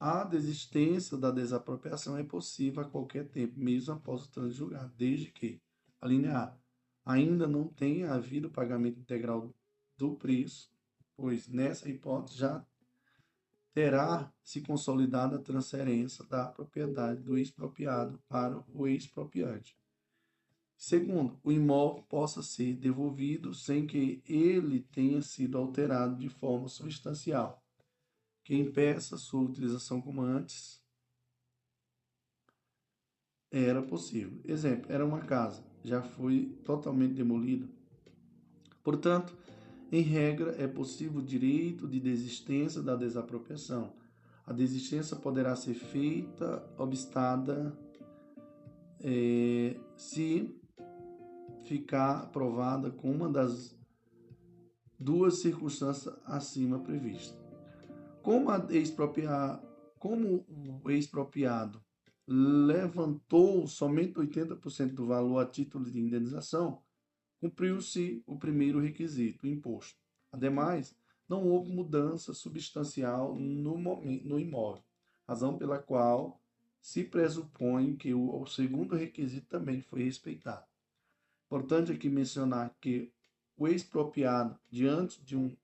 [0.00, 5.30] a desistência da desapropriação é possível a qualquer tempo, mesmo após o trânsito julgado, desde
[5.30, 5.60] que,
[6.00, 6.56] a linha A,
[7.04, 9.54] ainda não tenha havido pagamento integral
[9.96, 10.70] do preço,
[11.16, 12.64] pois nessa hipótese já
[13.72, 19.76] terá se consolidado a transferência da propriedade do expropriado para o expropriante.
[20.76, 27.62] Segundo, o imóvel possa ser devolvido sem que ele tenha sido alterado de forma substancial,
[28.44, 30.82] que impeça sua utilização como antes
[33.50, 34.40] era possível.
[34.44, 37.68] Exemplo, era uma casa, já foi totalmente demolida.
[38.82, 39.36] Portanto,
[39.90, 43.92] em regra, é possível o direito de desistência da desapropriação.
[44.44, 47.76] A desistência poderá ser feita, obstada,
[49.00, 50.54] é, se
[51.64, 53.76] ficar aprovada com uma das
[54.98, 57.36] duas circunstâncias acima previstas.
[58.22, 58.46] Como,
[59.98, 60.44] como
[60.84, 61.80] o expropriado
[62.26, 66.82] levantou somente 80% do valor a título de indenização,
[67.46, 69.96] cumpriu-se o primeiro requisito, o imposto.
[70.32, 70.94] Ademais,
[71.28, 74.82] não houve mudança substancial no, no imóvel,
[75.26, 76.40] razão pela qual
[76.80, 80.66] se pressupõe que o, o segundo requisito também foi respeitado.
[81.46, 83.12] Importante aqui mencionar que
[83.56, 85.56] o expropriado, diante de um,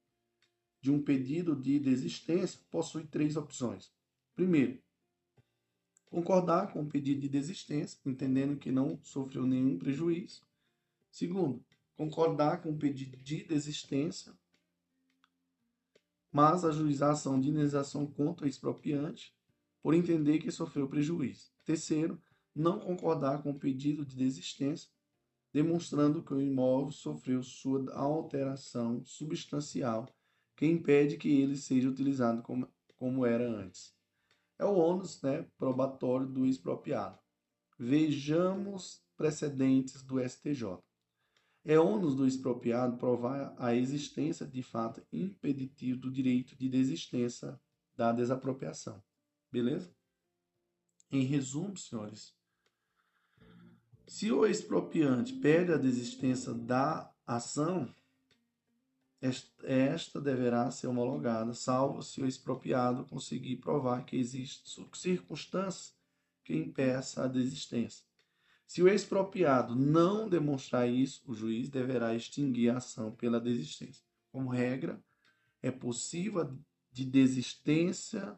[0.81, 3.93] de um pedido de desistência, possui três opções.
[4.35, 4.79] Primeiro,
[6.07, 10.43] concordar com o pedido de desistência, entendendo que não sofreu nenhum prejuízo.
[11.11, 11.63] Segundo,
[11.97, 14.33] concordar com o pedido de desistência,
[16.31, 19.35] mas ajuizar a ação de indenização contra o expropriante
[19.83, 21.51] por entender que sofreu prejuízo.
[21.65, 22.21] Terceiro,
[22.55, 24.91] não concordar com o pedido de desistência,
[25.53, 30.07] demonstrando que o imóvel sofreu sua alteração substancial
[30.57, 33.95] que impede que ele seja utilizado como, como era antes.
[34.59, 37.19] é o ônus né, probatório do expropriado.
[37.79, 40.79] Vejamos precedentes do STJ.
[41.65, 47.61] É ônus do expropriado provar a existência de fato impeditivo do direito de desistência
[47.97, 49.03] da desapropriação.
[49.51, 49.95] Beleza?
[51.11, 52.35] Em resumo, senhores,
[54.07, 57.95] se o expropriante perde a desistência da ação,
[59.63, 65.95] esta deverá ser homologada, salvo se o expropriado conseguir provar que existem circunstâncias
[66.43, 68.05] que impeçam a desistência.
[68.73, 74.03] Se o expropriado não demonstrar isso, o juiz deverá extinguir a ação pela desistência.
[74.31, 74.99] Como regra,
[75.61, 76.59] é possível
[76.91, 78.35] de desistência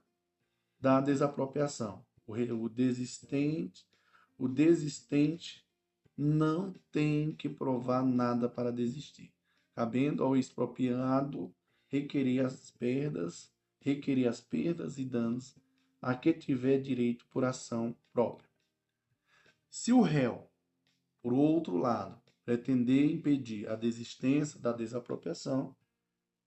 [0.80, 2.05] da desapropriação.
[2.26, 3.87] O desistente,
[4.37, 5.64] o desistente
[6.18, 9.32] não tem que provar nada para desistir
[9.72, 11.55] cabendo ao expropriado
[11.87, 15.55] requerer as perdas, requerer as perdas e danos
[16.03, 18.54] a que tiver direito por ação própria.
[19.77, 20.49] Se o réu,
[21.20, 25.77] por outro lado, pretender impedir a desistência da desapropriação,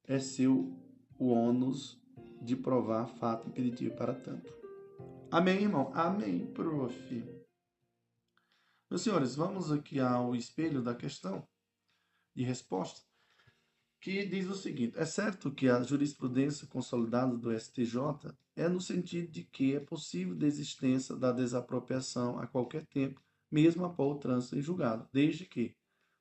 [0.05, 0.73] é seu
[1.19, 2.01] o ônus
[2.41, 4.49] de provar fato impeditivo para tanto.
[5.29, 5.91] Amém, irmão?
[5.93, 7.43] Amém, prof.
[8.89, 11.45] Meus senhores, vamos aqui ao espelho da questão
[12.33, 13.05] de resposta
[13.99, 19.31] que diz o seguinte: é certo que a jurisprudência consolidada do STJ é no sentido
[19.31, 23.21] de que é possível desistência da desapropriação a qualquer tempo,
[23.51, 25.75] mesmo após o trânsito em julgado, desde que,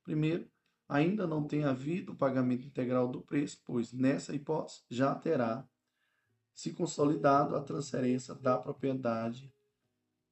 [0.05, 0.49] primeiro,
[0.89, 5.67] ainda não tenha havido o pagamento integral do preço, pois nessa hipótese já terá
[6.55, 9.53] se consolidado a transferência da propriedade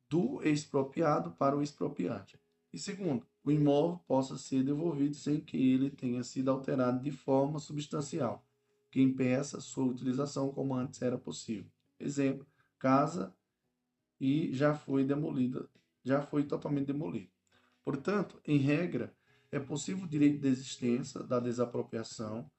[0.08, 2.38] do expropriado para o expropriante.
[2.72, 7.58] E segundo, o imóvel possa ser devolvido sem que ele tenha sido alterado de forma
[7.58, 8.44] substancial,
[8.90, 11.70] que impeça sua utilização como antes era possível.
[12.00, 12.46] Exemplo,
[12.78, 13.34] casa
[14.18, 15.68] e já foi demolida,
[16.02, 17.30] já foi totalmente demolida.
[17.84, 19.14] Portanto, em regra,
[19.52, 22.50] é possível o direito de existência da desapropriação.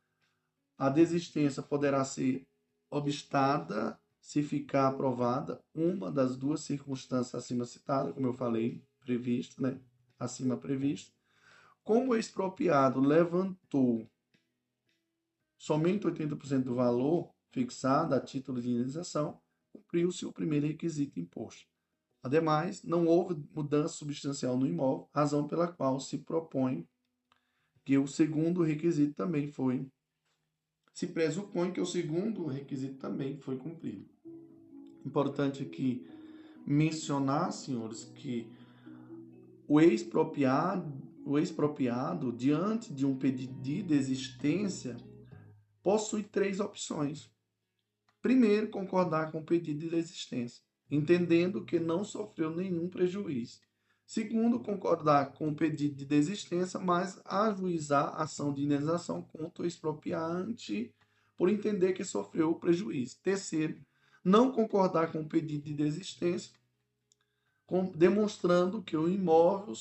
[0.77, 2.47] A desistência poderá ser
[2.89, 9.79] obstada se ficar aprovada uma das duas circunstâncias acima citadas, como eu falei, previsto, né?
[10.20, 11.13] Acima previsto,
[11.84, 14.09] como o expropriado levantou
[15.57, 19.39] somente 80% do valor fixado a título de indenização,
[19.72, 21.68] cumpriu-se o primeiro requisito imposto.
[22.22, 26.88] Ademais, não houve mudança substancial no imóvel, razão pela qual se propõe
[27.84, 29.88] que o segundo requisito também foi
[30.95, 34.09] se pressupõe que o segundo requisito também foi cumprido.
[35.05, 36.07] Importante aqui
[36.66, 38.47] mencionar, senhores, que
[39.68, 44.95] o expropriado, o expropriado, diante de um pedido de desistência,
[45.82, 47.30] possui três opções.
[48.22, 53.59] Primeiro, concordar com o pedido de desistência, entendendo que não sofreu nenhum prejuízo.
[54.05, 59.66] Segundo, concordar com o pedido de desistência, mas ajuizar a ação de indenização contra o
[59.66, 60.93] expropriante
[61.36, 63.18] por entender que sofreu o prejuízo.
[63.24, 63.80] Terceiro,
[64.24, 66.51] não concordar com o pedido de desistência,
[67.95, 69.76] demonstrando que o imóvel,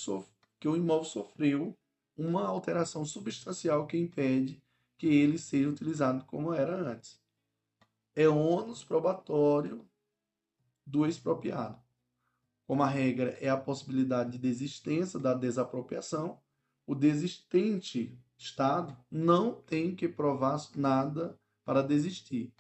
[0.59, 1.77] que o imóvel sofreu
[2.17, 4.63] uma alteração substancial que impede
[4.97, 7.21] que ele seja utilizado como era antes.
[8.15, 9.85] É ônus probatório
[10.87, 11.79] do expropriado.
[12.67, 16.39] Como a regra é a possibilidade de desistência da desapropriação,
[16.87, 22.53] o desistente Estado não tem que provar nada para desistir,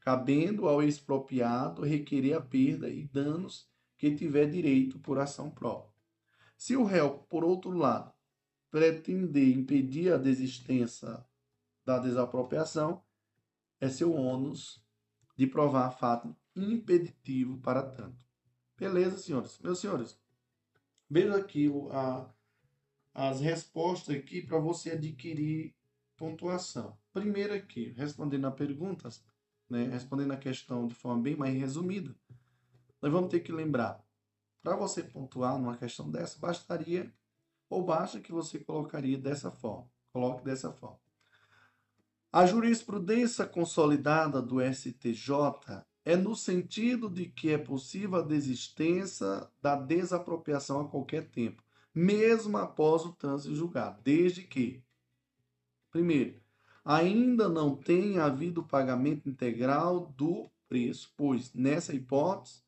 [0.00, 3.68] cabendo ao expropriado requerer a perda e danos
[3.98, 5.92] que tiver direito por ação própria.
[6.56, 8.12] Se o réu, por outro lado,
[8.70, 11.24] pretender impedir a desistência
[11.84, 13.02] da desapropriação,
[13.80, 14.82] é seu ônus
[15.36, 18.24] de provar fato impeditivo para tanto.
[18.76, 19.58] Beleza, senhores?
[19.60, 20.18] Meus senhores,
[21.08, 22.28] veja aqui a,
[23.14, 25.74] as respostas aqui para você adquirir
[26.16, 26.96] pontuação.
[27.12, 29.24] Primeiro aqui, respondendo a perguntas,
[29.68, 32.14] né, respondendo a questão de forma bem mais resumida,
[33.00, 34.04] nós vamos ter que lembrar,
[34.62, 37.12] para você pontuar numa questão dessa, bastaria
[37.70, 39.88] ou basta que você colocaria dessa forma.
[40.12, 40.98] Coloque dessa forma.
[42.32, 49.76] A jurisprudência consolidada do STJ é no sentido de que é possível a desistência da
[49.76, 51.62] desapropriação a qualquer tempo,
[51.94, 54.82] mesmo após o trânsito julgado, desde que,
[55.90, 56.40] primeiro,
[56.84, 62.62] ainda não tenha havido pagamento integral do preço, pois nessa hipótese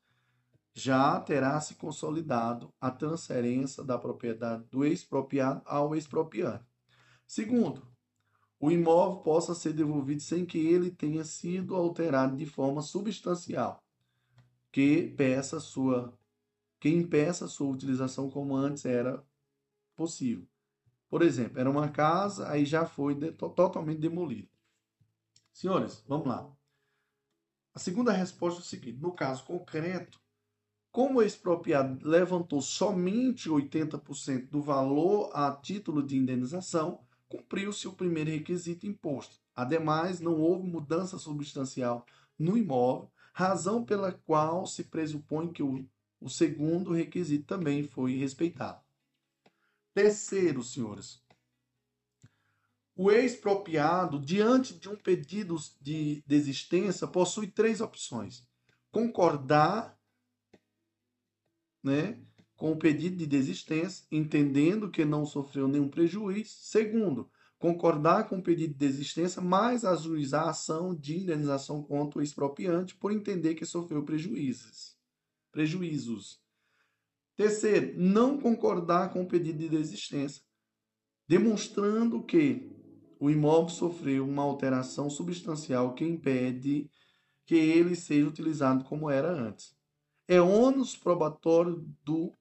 [0.81, 6.65] já terá se consolidado a transferência da propriedade do expropriado ao expropriante.
[7.27, 7.87] Segundo,
[8.59, 13.83] o imóvel possa ser devolvido sem que ele tenha sido alterado de forma substancial,
[14.73, 16.17] que peça sua
[16.79, 19.23] que impeça sua utilização como antes era
[19.95, 20.49] possível.
[21.11, 24.49] Por exemplo, era uma casa, aí já foi de, totalmente demolida.
[25.53, 26.51] Senhores, vamos lá.
[27.75, 30.21] A segunda resposta é o seguinte: no caso concreto,
[30.93, 38.31] como o expropriado levantou somente 80% do valor a título de indenização, cumpriu-se o primeiro
[38.31, 39.39] requisito imposto.
[39.55, 42.05] Ademais, não houve mudança substancial
[42.39, 45.87] no imóvel, razão pela qual se pressupõe que o,
[46.21, 48.81] o segundo requisito também foi respeitado.
[49.95, 51.23] Terceiro, senhores,
[52.97, 58.47] o expropriado, diante de um pedido de desistência, possui três opções:
[58.91, 59.99] concordar
[61.83, 62.19] né,
[62.57, 66.51] com o pedido de desistência, entendendo que não sofreu nenhum prejuízo.
[66.61, 72.23] Segundo, concordar com o pedido de desistência, mas ajuizar a ação de indenização contra o
[72.23, 74.97] expropriante por entender que sofreu prejuízos.
[75.53, 76.41] Prejuízos.
[77.37, 80.43] Terceiro, não concordar com o pedido de desistência,
[81.27, 82.71] demonstrando que
[83.19, 86.91] o imóvel sofreu uma alteração substancial que impede
[87.47, 89.75] que ele seja utilizado como era antes.
[90.33, 92.33] É ônus probatório do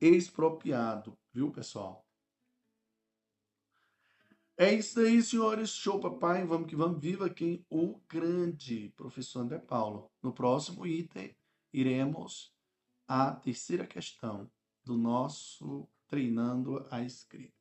[0.00, 2.06] expropriado, viu, pessoal?
[4.56, 5.70] É isso aí, senhores.
[5.70, 6.46] Show, papai.
[6.46, 7.00] Vamos que vamos.
[7.00, 7.66] Viva quem?
[7.68, 10.08] O grande professor André Paulo.
[10.22, 11.36] No próximo item,
[11.72, 12.54] iremos
[13.08, 14.48] à terceira questão
[14.84, 17.57] do nosso Treinando a Escrita.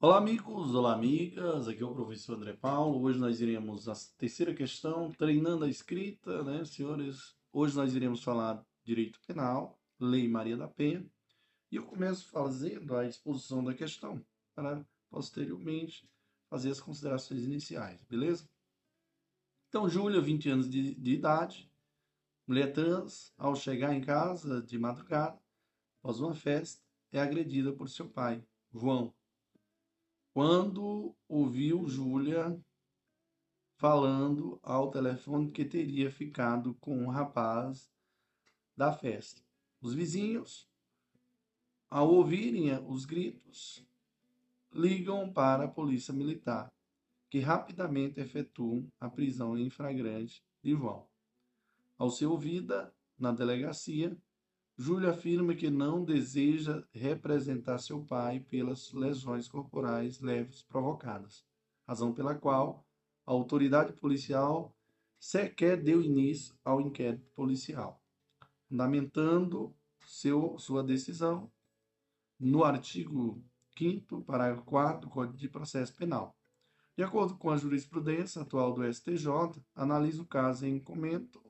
[0.00, 0.76] Olá, amigos.
[0.76, 1.66] Olá, amigas.
[1.66, 3.02] Aqui é o professor André Paulo.
[3.02, 7.34] Hoje nós iremos à terceira questão, Treinando a Escrita, né, senhores?
[7.52, 11.04] Hoje nós iremos falar direito penal, Lei Maria da Penha
[11.68, 14.24] e eu começo fazendo a exposição da questão,
[14.54, 16.08] para posteriormente
[16.48, 18.48] fazer as considerações iniciais, beleza?
[19.68, 21.68] Então, Júlia, 20 anos de, de idade,
[22.46, 25.42] mulher trans, ao chegar em casa de madrugada,
[25.98, 26.80] após uma festa,
[27.10, 29.12] é agredida por seu pai, João.
[30.40, 32.56] Quando ouviu Júlia
[33.76, 37.90] falando ao telefone que teria ficado com um rapaz
[38.76, 39.42] da festa.
[39.80, 40.70] Os vizinhos
[41.90, 43.84] ao ouvirem os gritos,
[44.72, 46.72] ligam para a polícia militar,
[47.28, 51.08] que rapidamente efetua a prisão em flagrante de João.
[51.98, 54.16] Ao ser ouvida na delegacia,
[54.80, 61.44] Júlia afirma que não deseja representar seu pai pelas lesões corporais leves provocadas,
[61.84, 62.86] razão pela qual
[63.26, 64.72] a autoridade policial
[65.18, 68.00] sequer deu início ao inquérito policial.
[68.68, 69.74] Fundamentando
[70.06, 71.50] seu, sua decisão,
[72.38, 73.42] no artigo
[73.76, 76.36] 5 parágrafo 4 do Código de Processo Penal.
[76.96, 79.28] De acordo com a jurisprudência atual do STJ,
[79.74, 81.47] analisa o caso em comento,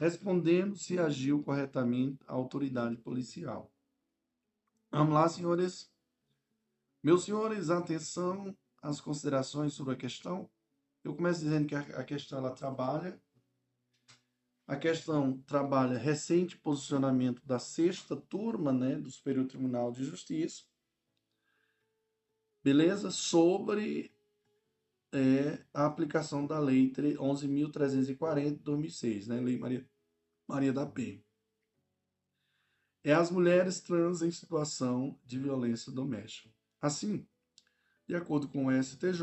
[0.00, 3.70] respondendo se agiu corretamente a autoridade policial.
[4.90, 5.92] Vamos lá, senhores.
[7.02, 10.50] Meus senhores, atenção às considerações sobre a questão.
[11.04, 13.20] Eu começo dizendo que a questão ela trabalha
[14.66, 20.62] a questão trabalha recente posicionamento da sexta turma né, do Superior Tribunal de Justiça,
[22.62, 23.10] beleza?
[23.10, 24.14] Sobre
[25.12, 29.40] é, a aplicação da Lei 11.340 de 2006, né?
[29.40, 29.89] Lei Maria,
[30.50, 31.24] Maria da Penha.
[33.04, 36.52] É as mulheres trans em situação de violência doméstica.
[36.80, 37.24] Assim,
[38.06, 39.22] de acordo com o STJ,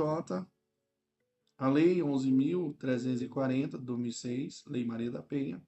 [1.58, 5.62] a Lei 11.340 de 2006, Lei Maria da Penha,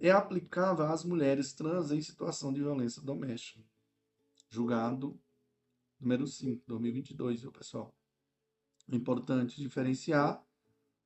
[0.00, 3.64] é aplicável às mulheres trans em situação de violência doméstica.
[4.48, 5.22] Julgado
[6.00, 7.96] número 5, 2022, viu, pessoal?
[8.90, 10.44] É importante diferenciar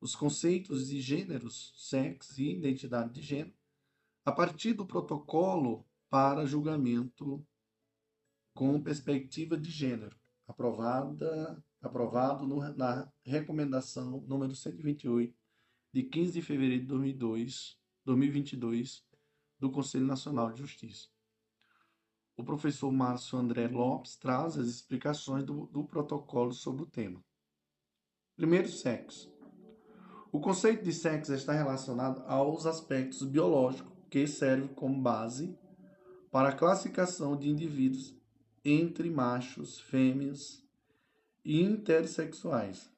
[0.04, 3.54] os conceitos de gêneros, sexo e identidade de gênero
[4.22, 7.42] a partir do protocolo para julgamento
[8.52, 10.14] com perspectiva de gênero,
[10.46, 15.34] aprovada aprovado no, na recomendação número 128
[15.90, 19.06] de 15 de fevereiro de 2002, 2022
[19.58, 21.08] do Conselho Nacional de Justiça.
[22.36, 27.24] O professor Márcio André Lopes traz as explicações do, do protocolo sobre o tema.
[28.36, 29.33] Primeiro, sexo.
[30.34, 35.56] O conceito de sexo está relacionado aos aspectos biológicos que servem como base
[36.28, 38.12] para a classificação de indivíduos
[38.64, 40.60] entre machos, fêmeas,
[41.44, 42.90] e intersexuais.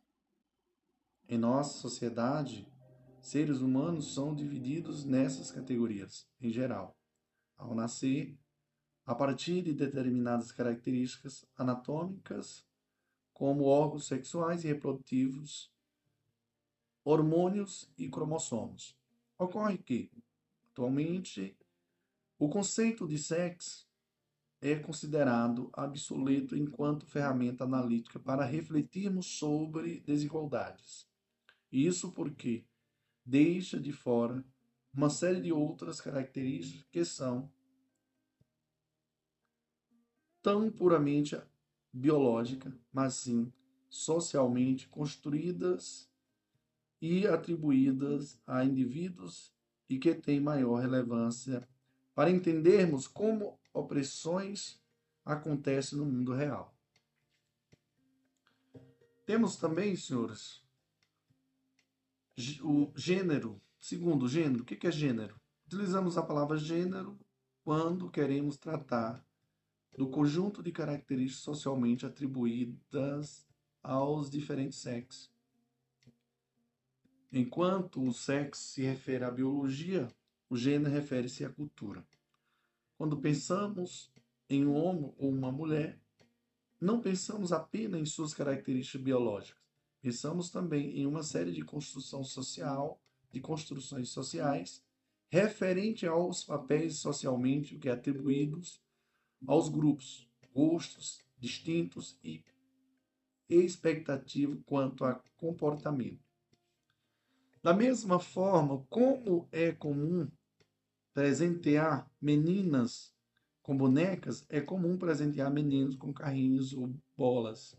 [1.28, 2.66] Em nossa sociedade,
[3.20, 6.96] seres humanos são divididos nessas categorias, em geral,
[7.58, 8.34] ao nascer,
[9.04, 12.66] a partir de determinadas características anatômicas,
[13.34, 15.75] como órgãos sexuais e reprodutivos,
[17.06, 18.98] hormônios e cromossomos.
[19.38, 20.10] Ocorre que,
[20.72, 21.56] atualmente,
[22.36, 23.88] o conceito de sexo
[24.60, 31.08] é considerado obsoleto enquanto ferramenta analítica para refletirmos sobre desigualdades.
[31.70, 32.64] Isso porque
[33.24, 34.44] deixa de fora
[34.92, 37.48] uma série de outras características que são
[40.42, 41.40] tão puramente
[41.92, 43.52] biológica, mas sim
[43.88, 46.10] socialmente construídas
[47.00, 49.52] e atribuídas a indivíduos
[49.88, 51.66] e que têm maior relevância
[52.14, 54.80] para entendermos como opressões
[55.24, 56.74] acontecem no mundo real.
[59.26, 60.62] Temos também, senhores,
[62.62, 63.60] o gênero.
[63.78, 64.62] Segundo, gênero.
[64.62, 65.40] O que é gênero?
[65.66, 67.18] Utilizamos a palavra gênero
[67.64, 69.24] quando queremos tratar
[69.96, 73.46] do conjunto de características socialmente atribuídas
[73.82, 75.35] aos diferentes sexos.
[77.32, 80.08] Enquanto o sexo se refere à biologia,
[80.48, 82.06] o gênero refere-se à cultura.
[82.96, 84.12] Quando pensamos
[84.48, 85.98] em um homem ou uma mulher,
[86.80, 89.60] não pensamos apenas em suas características biológicas,
[90.00, 93.00] pensamos também em uma série de construção social,
[93.32, 94.84] de construções sociais,
[95.28, 98.80] referente aos papéis socialmente que atribuídos
[99.46, 102.42] aos grupos, gostos distintos e
[103.48, 106.25] expectativa quanto a comportamento.
[107.66, 110.30] Da mesma forma, como é comum
[111.12, 113.12] presentear meninas
[113.60, 117.76] com bonecas, é comum presentear meninos com carrinhos ou bolas.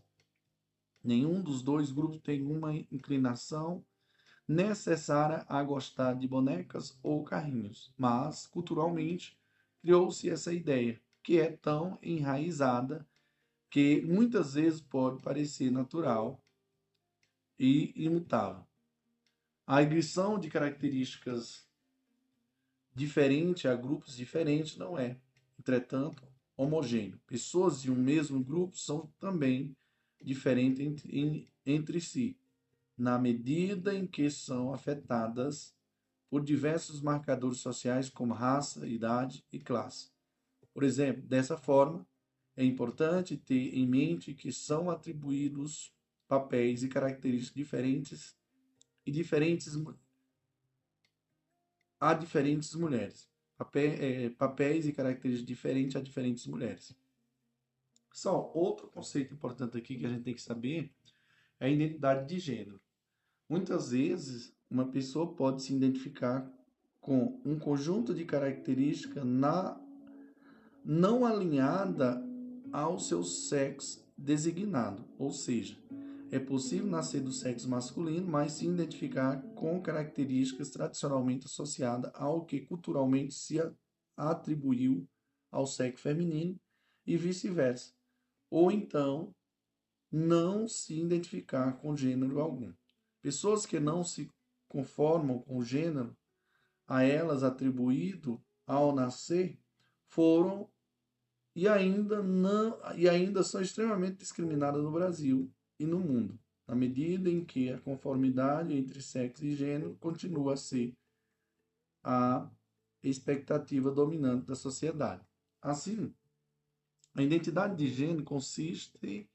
[1.02, 3.82] Nenhum dos dois grupos tem uma inclinação
[4.46, 9.40] necessária a gostar de bonecas ou carrinhos, mas culturalmente
[9.80, 13.08] criou-se essa ideia, que é tão enraizada
[13.70, 16.44] que muitas vezes pode parecer natural
[17.58, 18.67] e imutável.
[19.70, 21.68] A agressão de características
[22.94, 25.18] diferentes a grupos diferentes não é,
[25.58, 27.20] entretanto, homogêneo.
[27.26, 29.76] Pessoas de um mesmo grupo são também
[30.22, 32.34] diferentes entre, entre si,
[32.96, 35.76] na medida em que são afetadas
[36.30, 40.08] por diversos marcadores sociais como raça, idade e classe.
[40.72, 42.06] Por exemplo, dessa forma,
[42.56, 45.92] é importante ter em mente que são atribuídos
[46.26, 48.37] papéis e características diferentes
[49.08, 49.74] e diferentes
[51.98, 53.26] a diferentes mulheres.
[54.26, 56.94] é, papéis e características diferentes a diferentes mulheres.
[58.12, 60.92] Só outro conceito importante aqui que a gente tem que saber
[61.58, 62.78] é a identidade de gênero.
[63.48, 66.46] Muitas vezes, uma pessoa pode se identificar
[67.00, 69.80] com um conjunto de características na,
[70.84, 72.22] não alinhada
[72.70, 75.78] ao seu sexo designado, ou seja,
[76.30, 82.60] é possível nascer do sexo masculino, mas se identificar com características tradicionalmente associadas ao que
[82.60, 83.58] culturalmente se
[84.16, 85.08] atribuiu
[85.50, 86.58] ao sexo feminino
[87.06, 87.92] e vice-versa.
[88.50, 89.34] Ou então,
[90.10, 92.72] não se identificar com gênero algum.
[93.22, 94.30] Pessoas que não se
[94.68, 96.16] conformam com o gênero
[96.86, 99.58] a elas atribuído ao nascer
[100.08, 100.68] foram
[101.54, 107.30] e ainda não e ainda são extremamente discriminadas no Brasil e no mundo, na medida
[107.30, 110.96] em que a conformidade entre sexo e gênero continua a ser
[112.02, 112.50] a
[113.02, 115.24] expectativa dominante da sociedade.
[115.62, 116.14] Assim,
[117.14, 119.28] a identidade de gênero consiste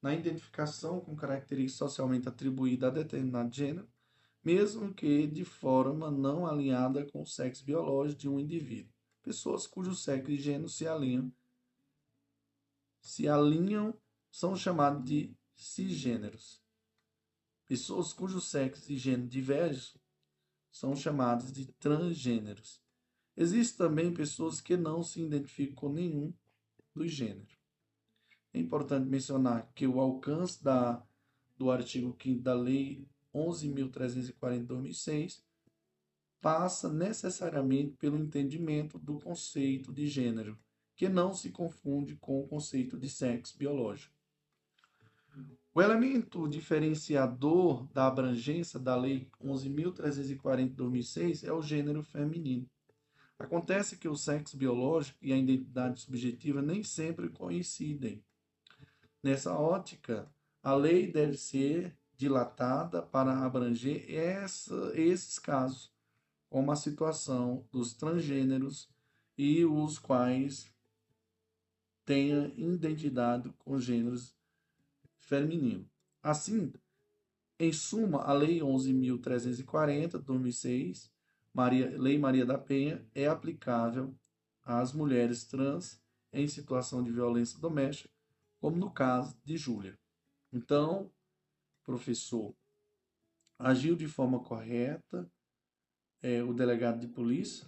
[0.00, 3.88] na identificação com características socialmente atribuídas a determinado gênero,
[4.44, 8.92] mesmo que de forma não alinhada com o sexo biológico de um indivíduo.
[9.22, 11.32] Pessoas cujo sexo e gênero se alinham
[13.00, 13.94] se alinham
[14.30, 16.62] são chamadas de cisgêneros.
[17.66, 20.00] Pessoas cujo sexo e gênero divergem
[20.70, 22.80] são chamadas de transgêneros.
[23.36, 26.32] Existem também pessoas que não se identificam com nenhum
[26.94, 27.58] dos gêneros.
[28.52, 31.04] É importante mencionar que o alcance da,
[31.56, 35.44] do artigo 5 da Lei 11.340 de 2006
[36.40, 40.58] passa necessariamente pelo entendimento do conceito de gênero,
[40.96, 44.17] que não se confunde com o conceito de sexo biológico.
[45.78, 52.68] O elemento diferenciador da abrangência da Lei 11.340 de 2006 é o gênero feminino.
[53.38, 58.20] Acontece que o sexo biológico e a identidade subjetiva nem sempre coincidem.
[59.22, 60.28] Nessa ótica,
[60.64, 65.92] a lei deve ser dilatada para abranger essa, esses casos,
[66.50, 68.90] como a situação dos transgêneros
[69.36, 70.74] e os quais
[72.04, 74.36] tenha identidade com gêneros
[75.28, 75.88] feminino.
[76.22, 76.72] Assim,
[77.60, 81.12] Em suma, a Lei 11.340, de 2006,
[81.52, 84.14] Maria, Lei Maria da Penha, é aplicável
[84.62, 86.00] às mulheres trans
[86.32, 88.14] em situação de violência doméstica,
[88.60, 89.98] como no caso de Júlia.
[90.52, 91.10] Então,
[91.82, 92.54] professor,
[93.58, 95.28] agiu de forma correta
[96.22, 97.66] é, o delegado de polícia?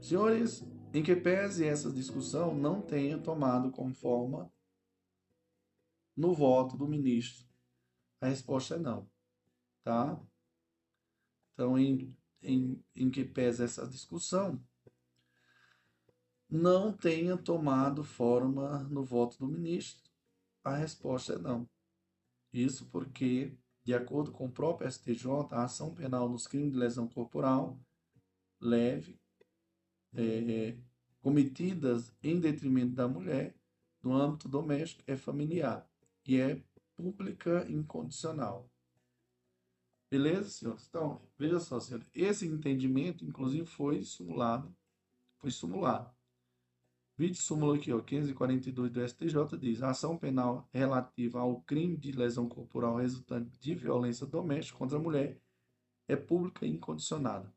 [0.00, 0.64] Senhores,
[0.94, 4.50] em que pese essa discussão não tenha tomado como forma
[6.20, 7.48] no voto do ministro?
[8.20, 9.10] A resposta é não,
[9.82, 10.20] tá?
[11.54, 14.62] Então, em, em, em que pese essa discussão,
[16.46, 20.10] não tenha tomado forma no voto do ministro?
[20.62, 21.66] A resposta é não.
[22.52, 27.08] Isso porque, de acordo com o próprio STJ, a ação penal nos crimes de lesão
[27.08, 27.80] corporal
[28.60, 29.18] leve,
[30.12, 30.76] é,
[31.22, 33.56] cometidas em detrimento da mulher,
[34.02, 35.89] no âmbito doméstico, é familiar
[36.30, 36.62] e é
[36.94, 38.70] pública incondicional.
[40.08, 40.86] Beleza, senhores?
[40.88, 42.08] Então, veja só, senhores.
[42.14, 44.72] Esse entendimento, inclusive, foi simulado.
[45.38, 46.08] Foi simulado.
[47.18, 52.12] Vídeo súmula aqui, ó, 542 do STJ diz: a ação penal relativa ao crime de
[52.12, 55.36] lesão corporal resultante de violência doméstica contra a mulher
[56.06, 57.52] é pública e incondicionada.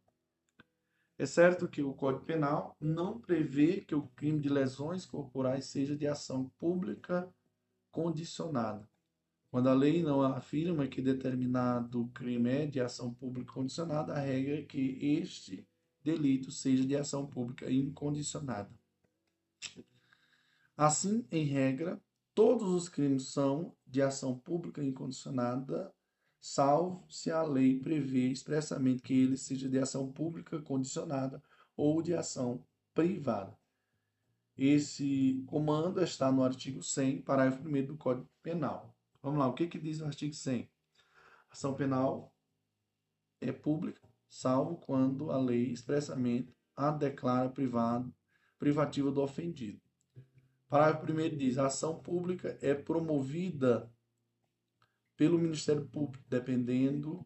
[1.16, 5.96] É certo que o Código Penal não prevê que o crime de lesões corporais seja
[5.96, 7.32] de ação pública
[7.94, 8.90] condicionada.
[9.50, 14.58] Quando a lei não afirma que determinado crime é de ação pública condicionada, a regra
[14.58, 15.66] é que este
[16.04, 18.72] delito seja de ação pública incondicionada.
[20.76, 22.02] Assim, em regra,
[22.34, 25.94] todos os crimes são de ação pública incondicionada,
[26.42, 31.42] salvo se a lei prevê expressamente que ele seja de ação pública condicionada
[31.78, 33.56] ou de ação privada.
[34.58, 38.96] Esse comando está no artigo 100, parágrafo 1 do Código Penal.
[39.22, 40.70] Vamos lá, o que, que diz o artigo 100?
[41.50, 42.34] Ação penal
[43.42, 48.14] é pública, salvo quando a lei expressamente a declara privado
[48.58, 49.82] privativa do ofendido.
[50.68, 53.92] Parágrafo 1 diz: a ação pública é promovida
[55.16, 57.26] pelo Ministério Público, dependendo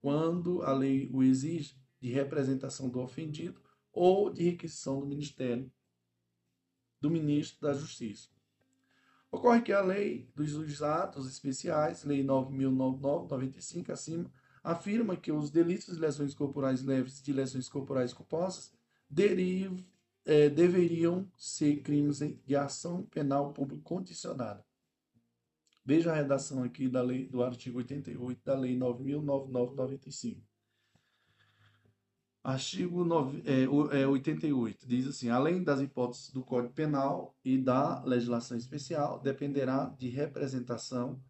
[0.00, 3.60] quando a lei o exige, de representação do ofendido
[3.92, 5.70] ou de requisição do Ministério,
[7.00, 8.28] do Ministro da Justiça.
[9.30, 14.32] Ocorre que a lei dos atos especiais, Lei 9.995, acima,
[14.62, 18.72] afirma que os delitos de lesões corporais leves e de lesões corporais culposas
[19.08, 19.84] derivam
[20.26, 24.66] é, deveriam ser crimes de ação penal pública condicionada.
[25.84, 30.42] Veja a redação aqui da lei, do artigo 88 da Lei 9.9995.
[32.46, 33.64] Artigo 9, é,
[34.02, 39.86] é, 88 diz assim: além das hipóteses do Código Penal e da legislação especial, dependerá
[39.98, 41.20] de representação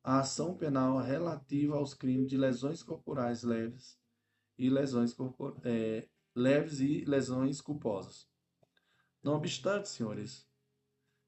[0.00, 3.98] a ação penal relativa aos crimes de lesões corporais leves
[4.56, 5.12] e lesões
[5.64, 8.28] é, leves e lesões culposas.
[9.24, 10.46] Não obstante, senhores,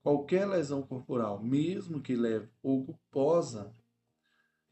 [0.04, 3.74] qualquer lesão corporal, mesmo que leve ou culposa,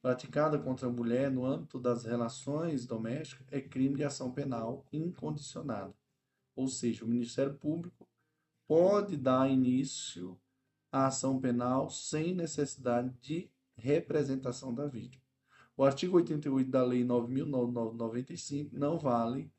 [0.05, 5.95] praticada contra a mulher no âmbito das relações domésticas, é crime de ação penal incondicionada.
[6.55, 8.07] Ou seja, o Ministério Público
[8.69, 10.39] pode dar início
[10.93, 15.25] à ação penal sem necessidade de representação da vítima.
[15.75, 19.51] O artigo 88 da Lei 9.995 não vale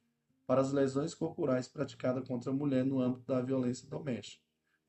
[0.45, 4.43] para as lesões corporais praticadas contra a mulher no âmbito da violência doméstica,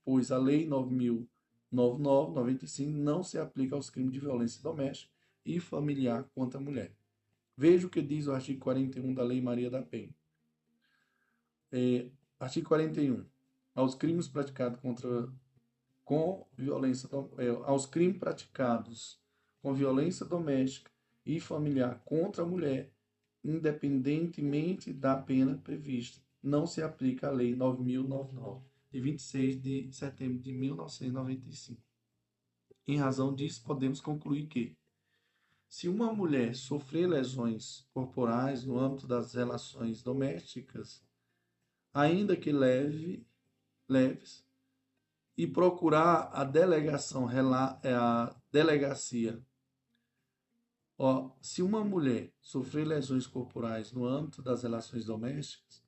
[0.05, 5.16] pois a Lei 9.099-95 não se aplica aos crimes de violência doméstica
[5.47, 6.95] e familiar contra a mulher.
[7.57, 10.15] Veja o que diz o artigo 41 da Lei Maria da Penha.
[11.73, 13.25] É, artigo 41.
[13.75, 15.33] Aos crimes praticados contra
[16.05, 19.21] com violência é, aos crimes praticados
[19.61, 20.91] com violência doméstica
[21.25, 22.93] e familiar contra a mulher
[23.47, 26.21] independentemente da pena prevista.
[26.43, 31.81] Não se aplica a Lei 9.099, de 26 de setembro de 1995.
[32.87, 34.77] Em razão disso, podemos concluir que,
[35.69, 41.03] se uma mulher sofrer lesões corporais no âmbito das relações domésticas,
[41.93, 43.27] ainda que leve,
[43.89, 44.45] leves,
[45.37, 49.43] e procurar a delegação, a delegacia
[50.99, 55.83] Ó, se uma mulher sofrer lesões corporais no âmbito das relações domésticas,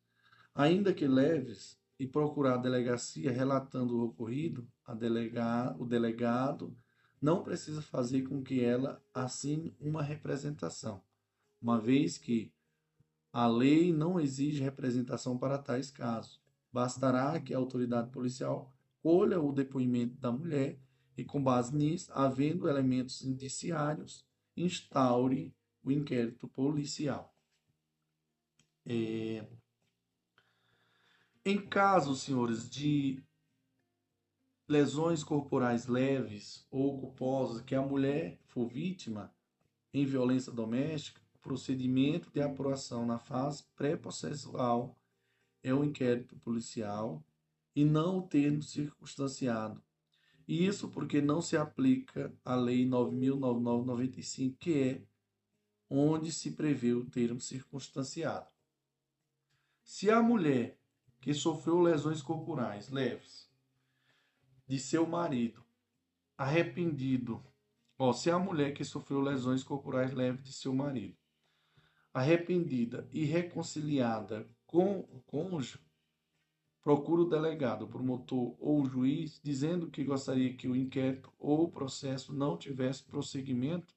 [0.55, 6.77] ainda que leves, e procurar a delegacia relatando o ocorrido, a delegar, o delegado
[7.21, 11.03] não precisa fazer com que ela assine uma representação,
[11.61, 12.53] uma vez que
[13.33, 16.41] a lei não exige representação para tais casos.
[16.73, 20.79] Bastará que a autoridade policial colha o depoimento da mulher
[21.19, 24.25] E com base nisso, havendo elementos indiciários,
[24.57, 25.53] instaure
[25.83, 27.35] o inquérito policial.
[28.87, 29.45] É...
[31.45, 33.21] Em caso, senhores, de
[34.69, 39.35] lesões corporais leves ou culposas que a mulher for vítima
[39.95, 44.95] em violência doméstica, o procedimento de apuração na fase pré-processual
[45.63, 47.25] é o inquérito policial
[47.75, 49.83] e não o termo circunstanciado.
[50.47, 55.03] E isso porque não se aplica a Lei 9.9995, que é
[55.89, 58.47] onde se prevê o termo circunstanciado.
[59.83, 60.79] Se a mulher
[61.21, 63.48] que sofreu lesões corporais leves
[64.69, 65.65] de seu marido,
[66.37, 67.43] arrependido,
[67.99, 71.17] ó, se a mulher que sofreu lesões corporais leves de seu marido,
[72.13, 75.81] arrependida e reconciliada com o cônjuge,
[76.83, 81.65] procura o delegado, o promotor ou o juiz dizendo que gostaria que o inquérito ou
[81.65, 83.97] o processo não tivesse prosseguimento,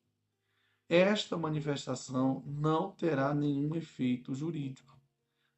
[0.88, 4.98] esta manifestação não terá nenhum efeito jurídico,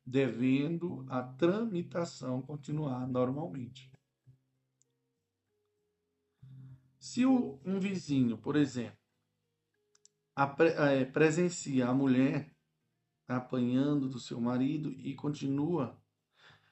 [0.03, 3.93] devendo a tramitação continuar normalmente.
[7.04, 8.97] Se um vizinho, por exemplo,
[10.38, 12.49] eh, presencia a mulher
[13.28, 16.01] apanhando do seu marido e continua,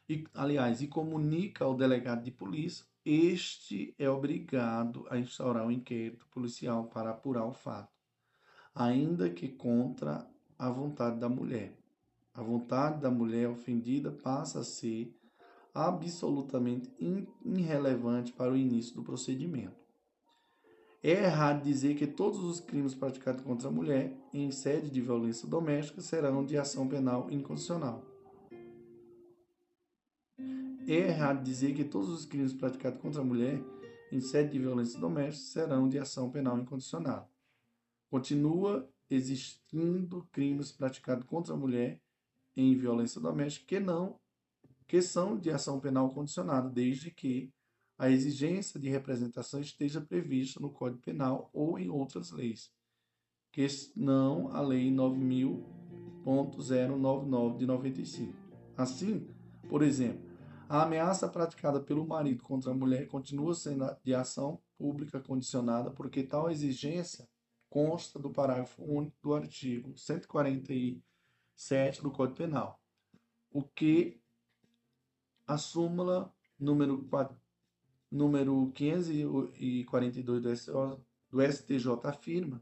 [0.07, 6.25] e, aliás, e comunica ao delegado de polícia, este é obrigado a instaurar um inquérito
[6.27, 7.91] policial para apurar o fato,
[8.73, 10.25] ainda que contra
[10.57, 11.77] a vontade da mulher.
[12.33, 15.13] A vontade da mulher ofendida passa a ser
[15.73, 16.89] absolutamente
[17.43, 19.80] irrelevante para o início do procedimento.
[21.03, 25.47] É errado dizer que todos os crimes praticados contra a mulher em sede de violência
[25.47, 28.05] doméstica serão de ação penal incondicional.
[30.87, 33.63] É errado dizer que todos os crimes praticados contra a mulher
[34.11, 37.31] em sede de violência doméstica serão de ação penal incondicional.
[38.09, 41.99] Continua existindo crimes praticados contra a mulher
[42.55, 44.19] em violência doméstica que não
[44.87, 47.49] que são de ação penal condicionada, desde que
[48.01, 52.73] a exigência de representação esteja prevista no Código Penal ou em outras leis,
[53.51, 58.35] que não a Lei 9.099 de 95.
[58.75, 59.29] Assim,
[59.69, 60.27] por exemplo,
[60.67, 66.23] a ameaça praticada pelo marido contra a mulher continua sendo de ação pública condicionada, porque
[66.23, 67.29] tal exigência
[67.69, 72.81] consta do parágrafo único do artigo 147 do Código Penal,
[73.51, 74.19] o que
[75.45, 77.39] a súmula número 4
[78.11, 80.65] número 542
[81.31, 82.61] do STJ afirma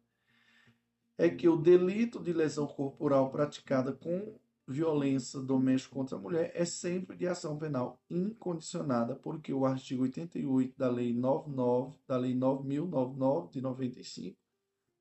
[1.18, 6.64] é que o delito de lesão corporal praticada com violência doméstica contra a mulher é
[6.64, 13.52] sempre de ação penal incondicionada, porque o artigo 88 da Lei 99, da Lei 9099
[13.52, 14.38] de 95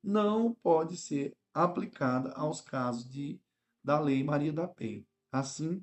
[0.03, 3.39] não pode ser aplicada aos casos de
[3.83, 5.05] da Lei Maria da Penha.
[5.31, 5.81] Assim,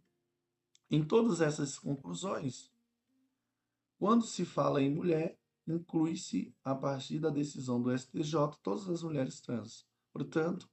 [0.90, 2.70] em todas essas conclusões,
[3.98, 9.40] quando se fala em mulher, inclui-se, a partir da decisão do STJ, todas as mulheres
[9.40, 9.86] trans.
[10.12, 10.68] Portanto,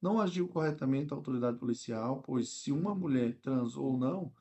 [0.00, 4.32] não agiu corretamente a autoridade policial, pois se uma mulher trans ou não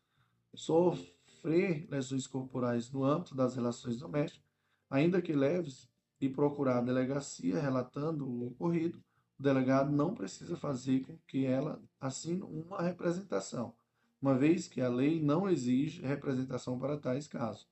[0.53, 4.43] sofrer lesões corporais no âmbito das relações domésticas,
[4.89, 9.03] ainda que leves, e procurar a delegacia relatando o ocorrido,
[9.39, 13.73] o delegado não precisa fazer com que ela assine uma representação,
[14.21, 17.67] uma vez que a lei não exige representação para tais casos.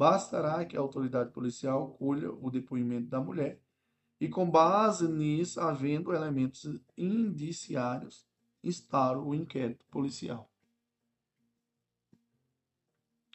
[0.00, 3.60] Bastará que a autoridade policial colha o depoimento da mulher
[4.18, 8.26] e, com base nisso, havendo elementos indiciários,
[8.64, 10.50] instaure o inquérito policial.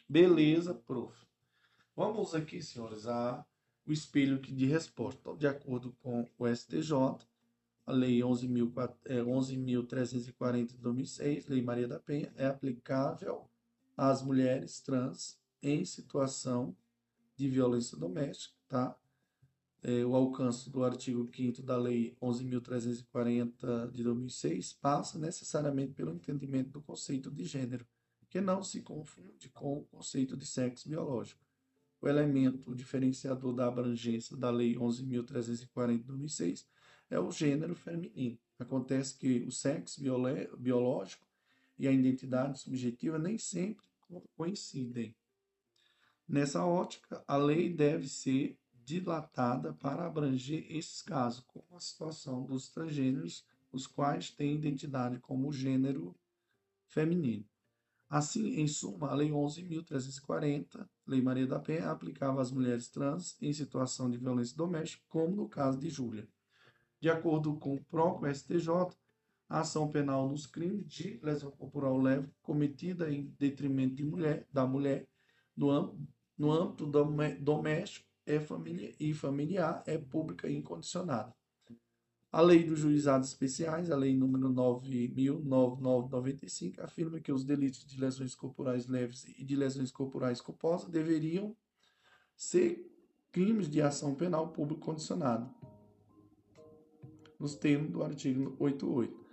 [0.08, 1.14] Beleza, prof.
[1.94, 3.46] Vamos aqui, senhores, a
[3.86, 5.36] o espelho de resposta.
[5.36, 6.92] De acordo com o STJ,
[7.86, 13.48] a Lei 11.340 é, de 2006, Lei Maria da Penha, é aplicável
[13.96, 15.38] às mulheres trans
[15.68, 16.76] em situação
[17.34, 18.96] de violência doméstica, tá?
[19.82, 26.70] É, o alcance do artigo 5 da Lei 11.340 de 2006 passa necessariamente pelo entendimento
[26.70, 27.86] do conceito de gênero,
[28.28, 31.44] que não se confunde com o conceito de sexo biológico.
[32.00, 36.66] O elemento diferenciador da abrangência da Lei 11.340 de 2006
[37.10, 38.38] é o gênero feminino.
[38.58, 40.00] Acontece que o sexo
[40.58, 41.26] biológico
[41.78, 43.86] e a identidade subjetiva nem sempre
[44.36, 45.14] coincidem.
[46.28, 52.68] Nessa ótica, a lei deve ser dilatada para abranger esses casos, como a situação dos
[52.68, 56.16] transgêneros, os quais têm identidade como gênero
[56.86, 57.44] feminino.
[58.08, 63.52] Assim, em suma, a Lei 11.340, Lei Maria da Penha, aplicava às mulheres trans em
[63.52, 66.28] situação de violência doméstica, como no caso de Júlia.
[67.00, 68.68] De acordo com o próprio STJ,
[69.48, 74.66] a ação penal nos crimes de lesão corporal leve cometida em detrimento de mulher, da
[74.66, 75.08] mulher
[75.56, 76.86] no âmbito, no âmbito
[77.40, 81.32] doméstico é família, e familiar é pública e incondicionada.
[82.30, 88.34] A Lei dos Juizados Especiais, a Lei número 9.9995, afirma que os delitos de lesões
[88.34, 91.56] corporais leves e de lesões corporais culposas deveriam
[92.36, 92.84] ser
[93.32, 95.48] crimes de ação penal público condicionada,
[97.38, 99.24] nos termos do artigo 88.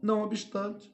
[0.00, 0.92] Não obstante,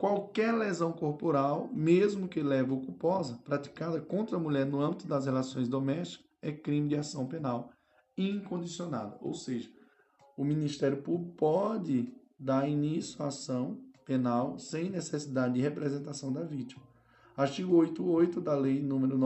[0.00, 5.26] qualquer lesão corporal, mesmo que leve ou culposa, praticada contra a mulher no âmbito das
[5.26, 7.70] relações domésticas, é crime de ação penal
[8.16, 9.70] incondicionada, ou seja,
[10.38, 16.82] o Ministério Público pode dar início à ação penal sem necessidade de representação da vítima.
[17.36, 19.18] Artigo 88 da Lei número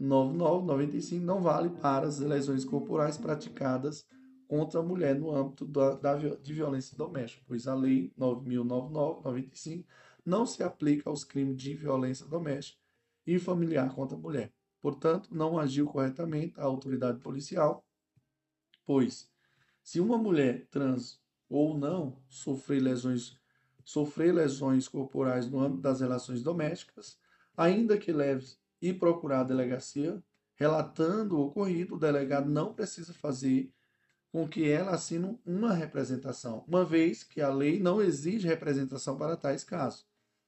[0.00, 4.04] 9000.9995 não vale para as lesões corporais praticadas
[4.50, 9.84] contra a mulher no âmbito da, da, de violência doméstica, pois a Lei 9.099/95
[10.26, 12.82] não se aplica aos crimes de violência doméstica
[13.24, 14.52] e familiar contra a mulher.
[14.80, 17.84] Portanto, não agiu corretamente a autoridade policial
[18.92, 19.30] Pois,
[19.84, 23.38] se uma mulher trans ou não sofrer lesões,
[23.84, 27.16] sofrer lesões corporais no âmbito das relações domésticas,
[27.56, 30.20] ainda que leve e procurar a delegacia,
[30.56, 33.72] relatando o ocorrido, o delegado não precisa fazer
[34.32, 39.36] com que ela assine uma representação, uma vez que a lei não exige representação para
[39.36, 40.06] tais casos.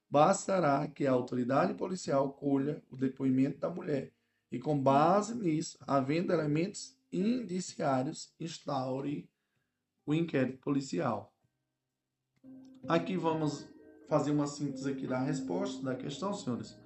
[0.08, 4.12] Bastará que a autoridade policial colha o depoimento da mulher
[4.50, 9.28] e, com base nisso, havendo elementos indiciários instaure
[10.06, 11.34] o inquérito policial.
[12.86, 13.66] Aqui vamos
[14.08, 16.78] fazer uma síntese aqui da resposta da questão, senhores.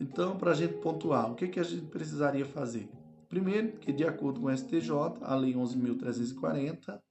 [0.00, 2.88] Então, para a gente pontuar, o que, que a gente precisaria fazer?
[3.34, 7.02] Primeiro, que de acordo com o STJ, a Lei 11.340,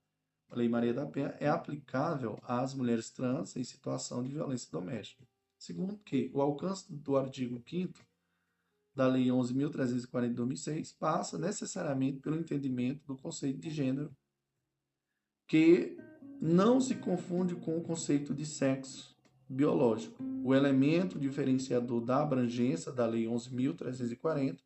[0.50, 5.28] a Lei Maria da Penha, é aplicável às mulheres trans em situação de violência doméstica.
[5.60, 8.00] Segundo, que o alcance do artigo 5
[8.96, 14.10] da Lei 11.340 de 2006 passa necessariamente pelo entendimento do conceito de gênero,
[15.46, 15.98] que
[16.40, 19.14] não se confunde com o conceito de sexo
[19.50, 20.24] biológico.
[20.42, 24.62] O elemento diferenciador da abrangência da Lei 11.340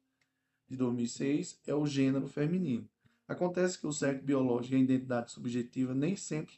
[0.67, 2.87] de 2006 é o gênero feminino.
[3.27, 6.55] Acontece que o sexo biológico e a identidade subjetiva nem sempre,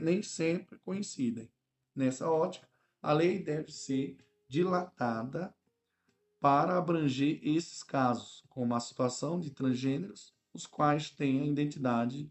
[0.00, 1.48] nem sempre coincidem.
[1.94, 2.68] Nessa ótica,
[3.00, 4.16] a lei deve ser
[4.48, 5.54] dilatada
[6.40, 12.30] para abranger esses casos, como a situação de transgêneros, os quais têm a identidade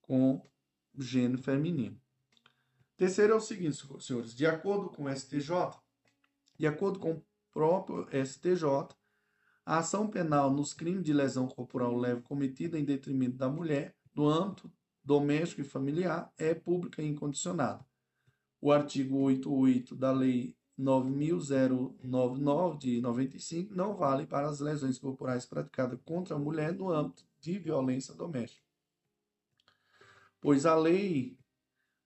[0.00, 0.42] com
[0.94, 2.00] o gênero feminino.
[2.96, 5.78] Terceiro é o seguinte, senhores, de acordo com o STJ,
[6.58, 7.22] de acordo com o
[7.52, 8.88] próprio STJ,
[9.68, 14.26] a ação penal nos crimes de lesão corporal leve cometida em detrimento da mulher, no
[14.26, 14.72] âmbito
[15.04, 17.84] doméstico e familiar, é pública e incondicionada.
[18.62, 26.00] O artigo 88 da Lei 9.099 de 95 não vale para as lesões corporais praticadas
[26.02, 28.66] contra a mulher no âmbito de violência doméstica.
[30.40, 31.36] Pois a lei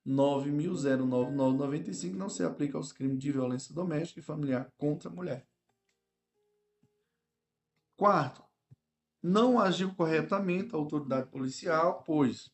[0.05, 5.47] 9.099/95 não se aplica aos crimes de violência doméstica e familiar contra a mulher.
[8.03, 8.43] Quarto,
[9.23, 12.53] não agiu corretamente a autoridade policial, pois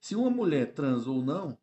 [0.00, 1.56] se uma mulher trans ou não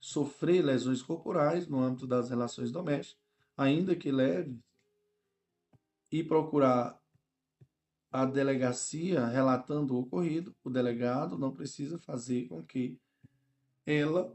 [0.00, 3.22] sofrer lesões corporais no âmbito das relações domésticas,
[3.54, 4.58] ainda que leve,
[6.10, 6.98] e procurar
[8.10, 12.98] a delegacia relatando o ocorrido, o delegado não precisa fazer com que
[13.84, 14.34] ela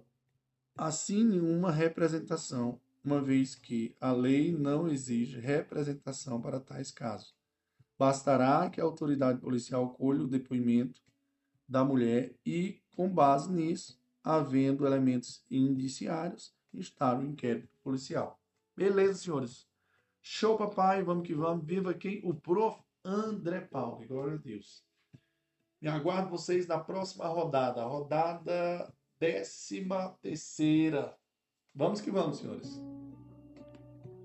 [0.75, 7.35] assine uma representação, uma vez que a lei não exige representação para tais casos.
[7.97, 11.01] Bastará que a autoridade policial colha o depoimento
[11.67, 18.39] da mulher e, com base nisso, havendo elementos indiciários, instala o inquérito policial.
[18.75, 19.67] Beleza, senhores?
[20.21, 21.65] Show, papai, vamos que vamos.
[21.65, 22.21] Viva quem?
[22.23, 22.79] O prof.
[23.03, 24.05] André Paulo.
[24.05, 24.83] Glória a Deus.
[25.81, 31.15] Me aguardo vocês na próxima rodada, rodada décima terceira.
[31.73, 32.96] Vamos que vamos, senhores.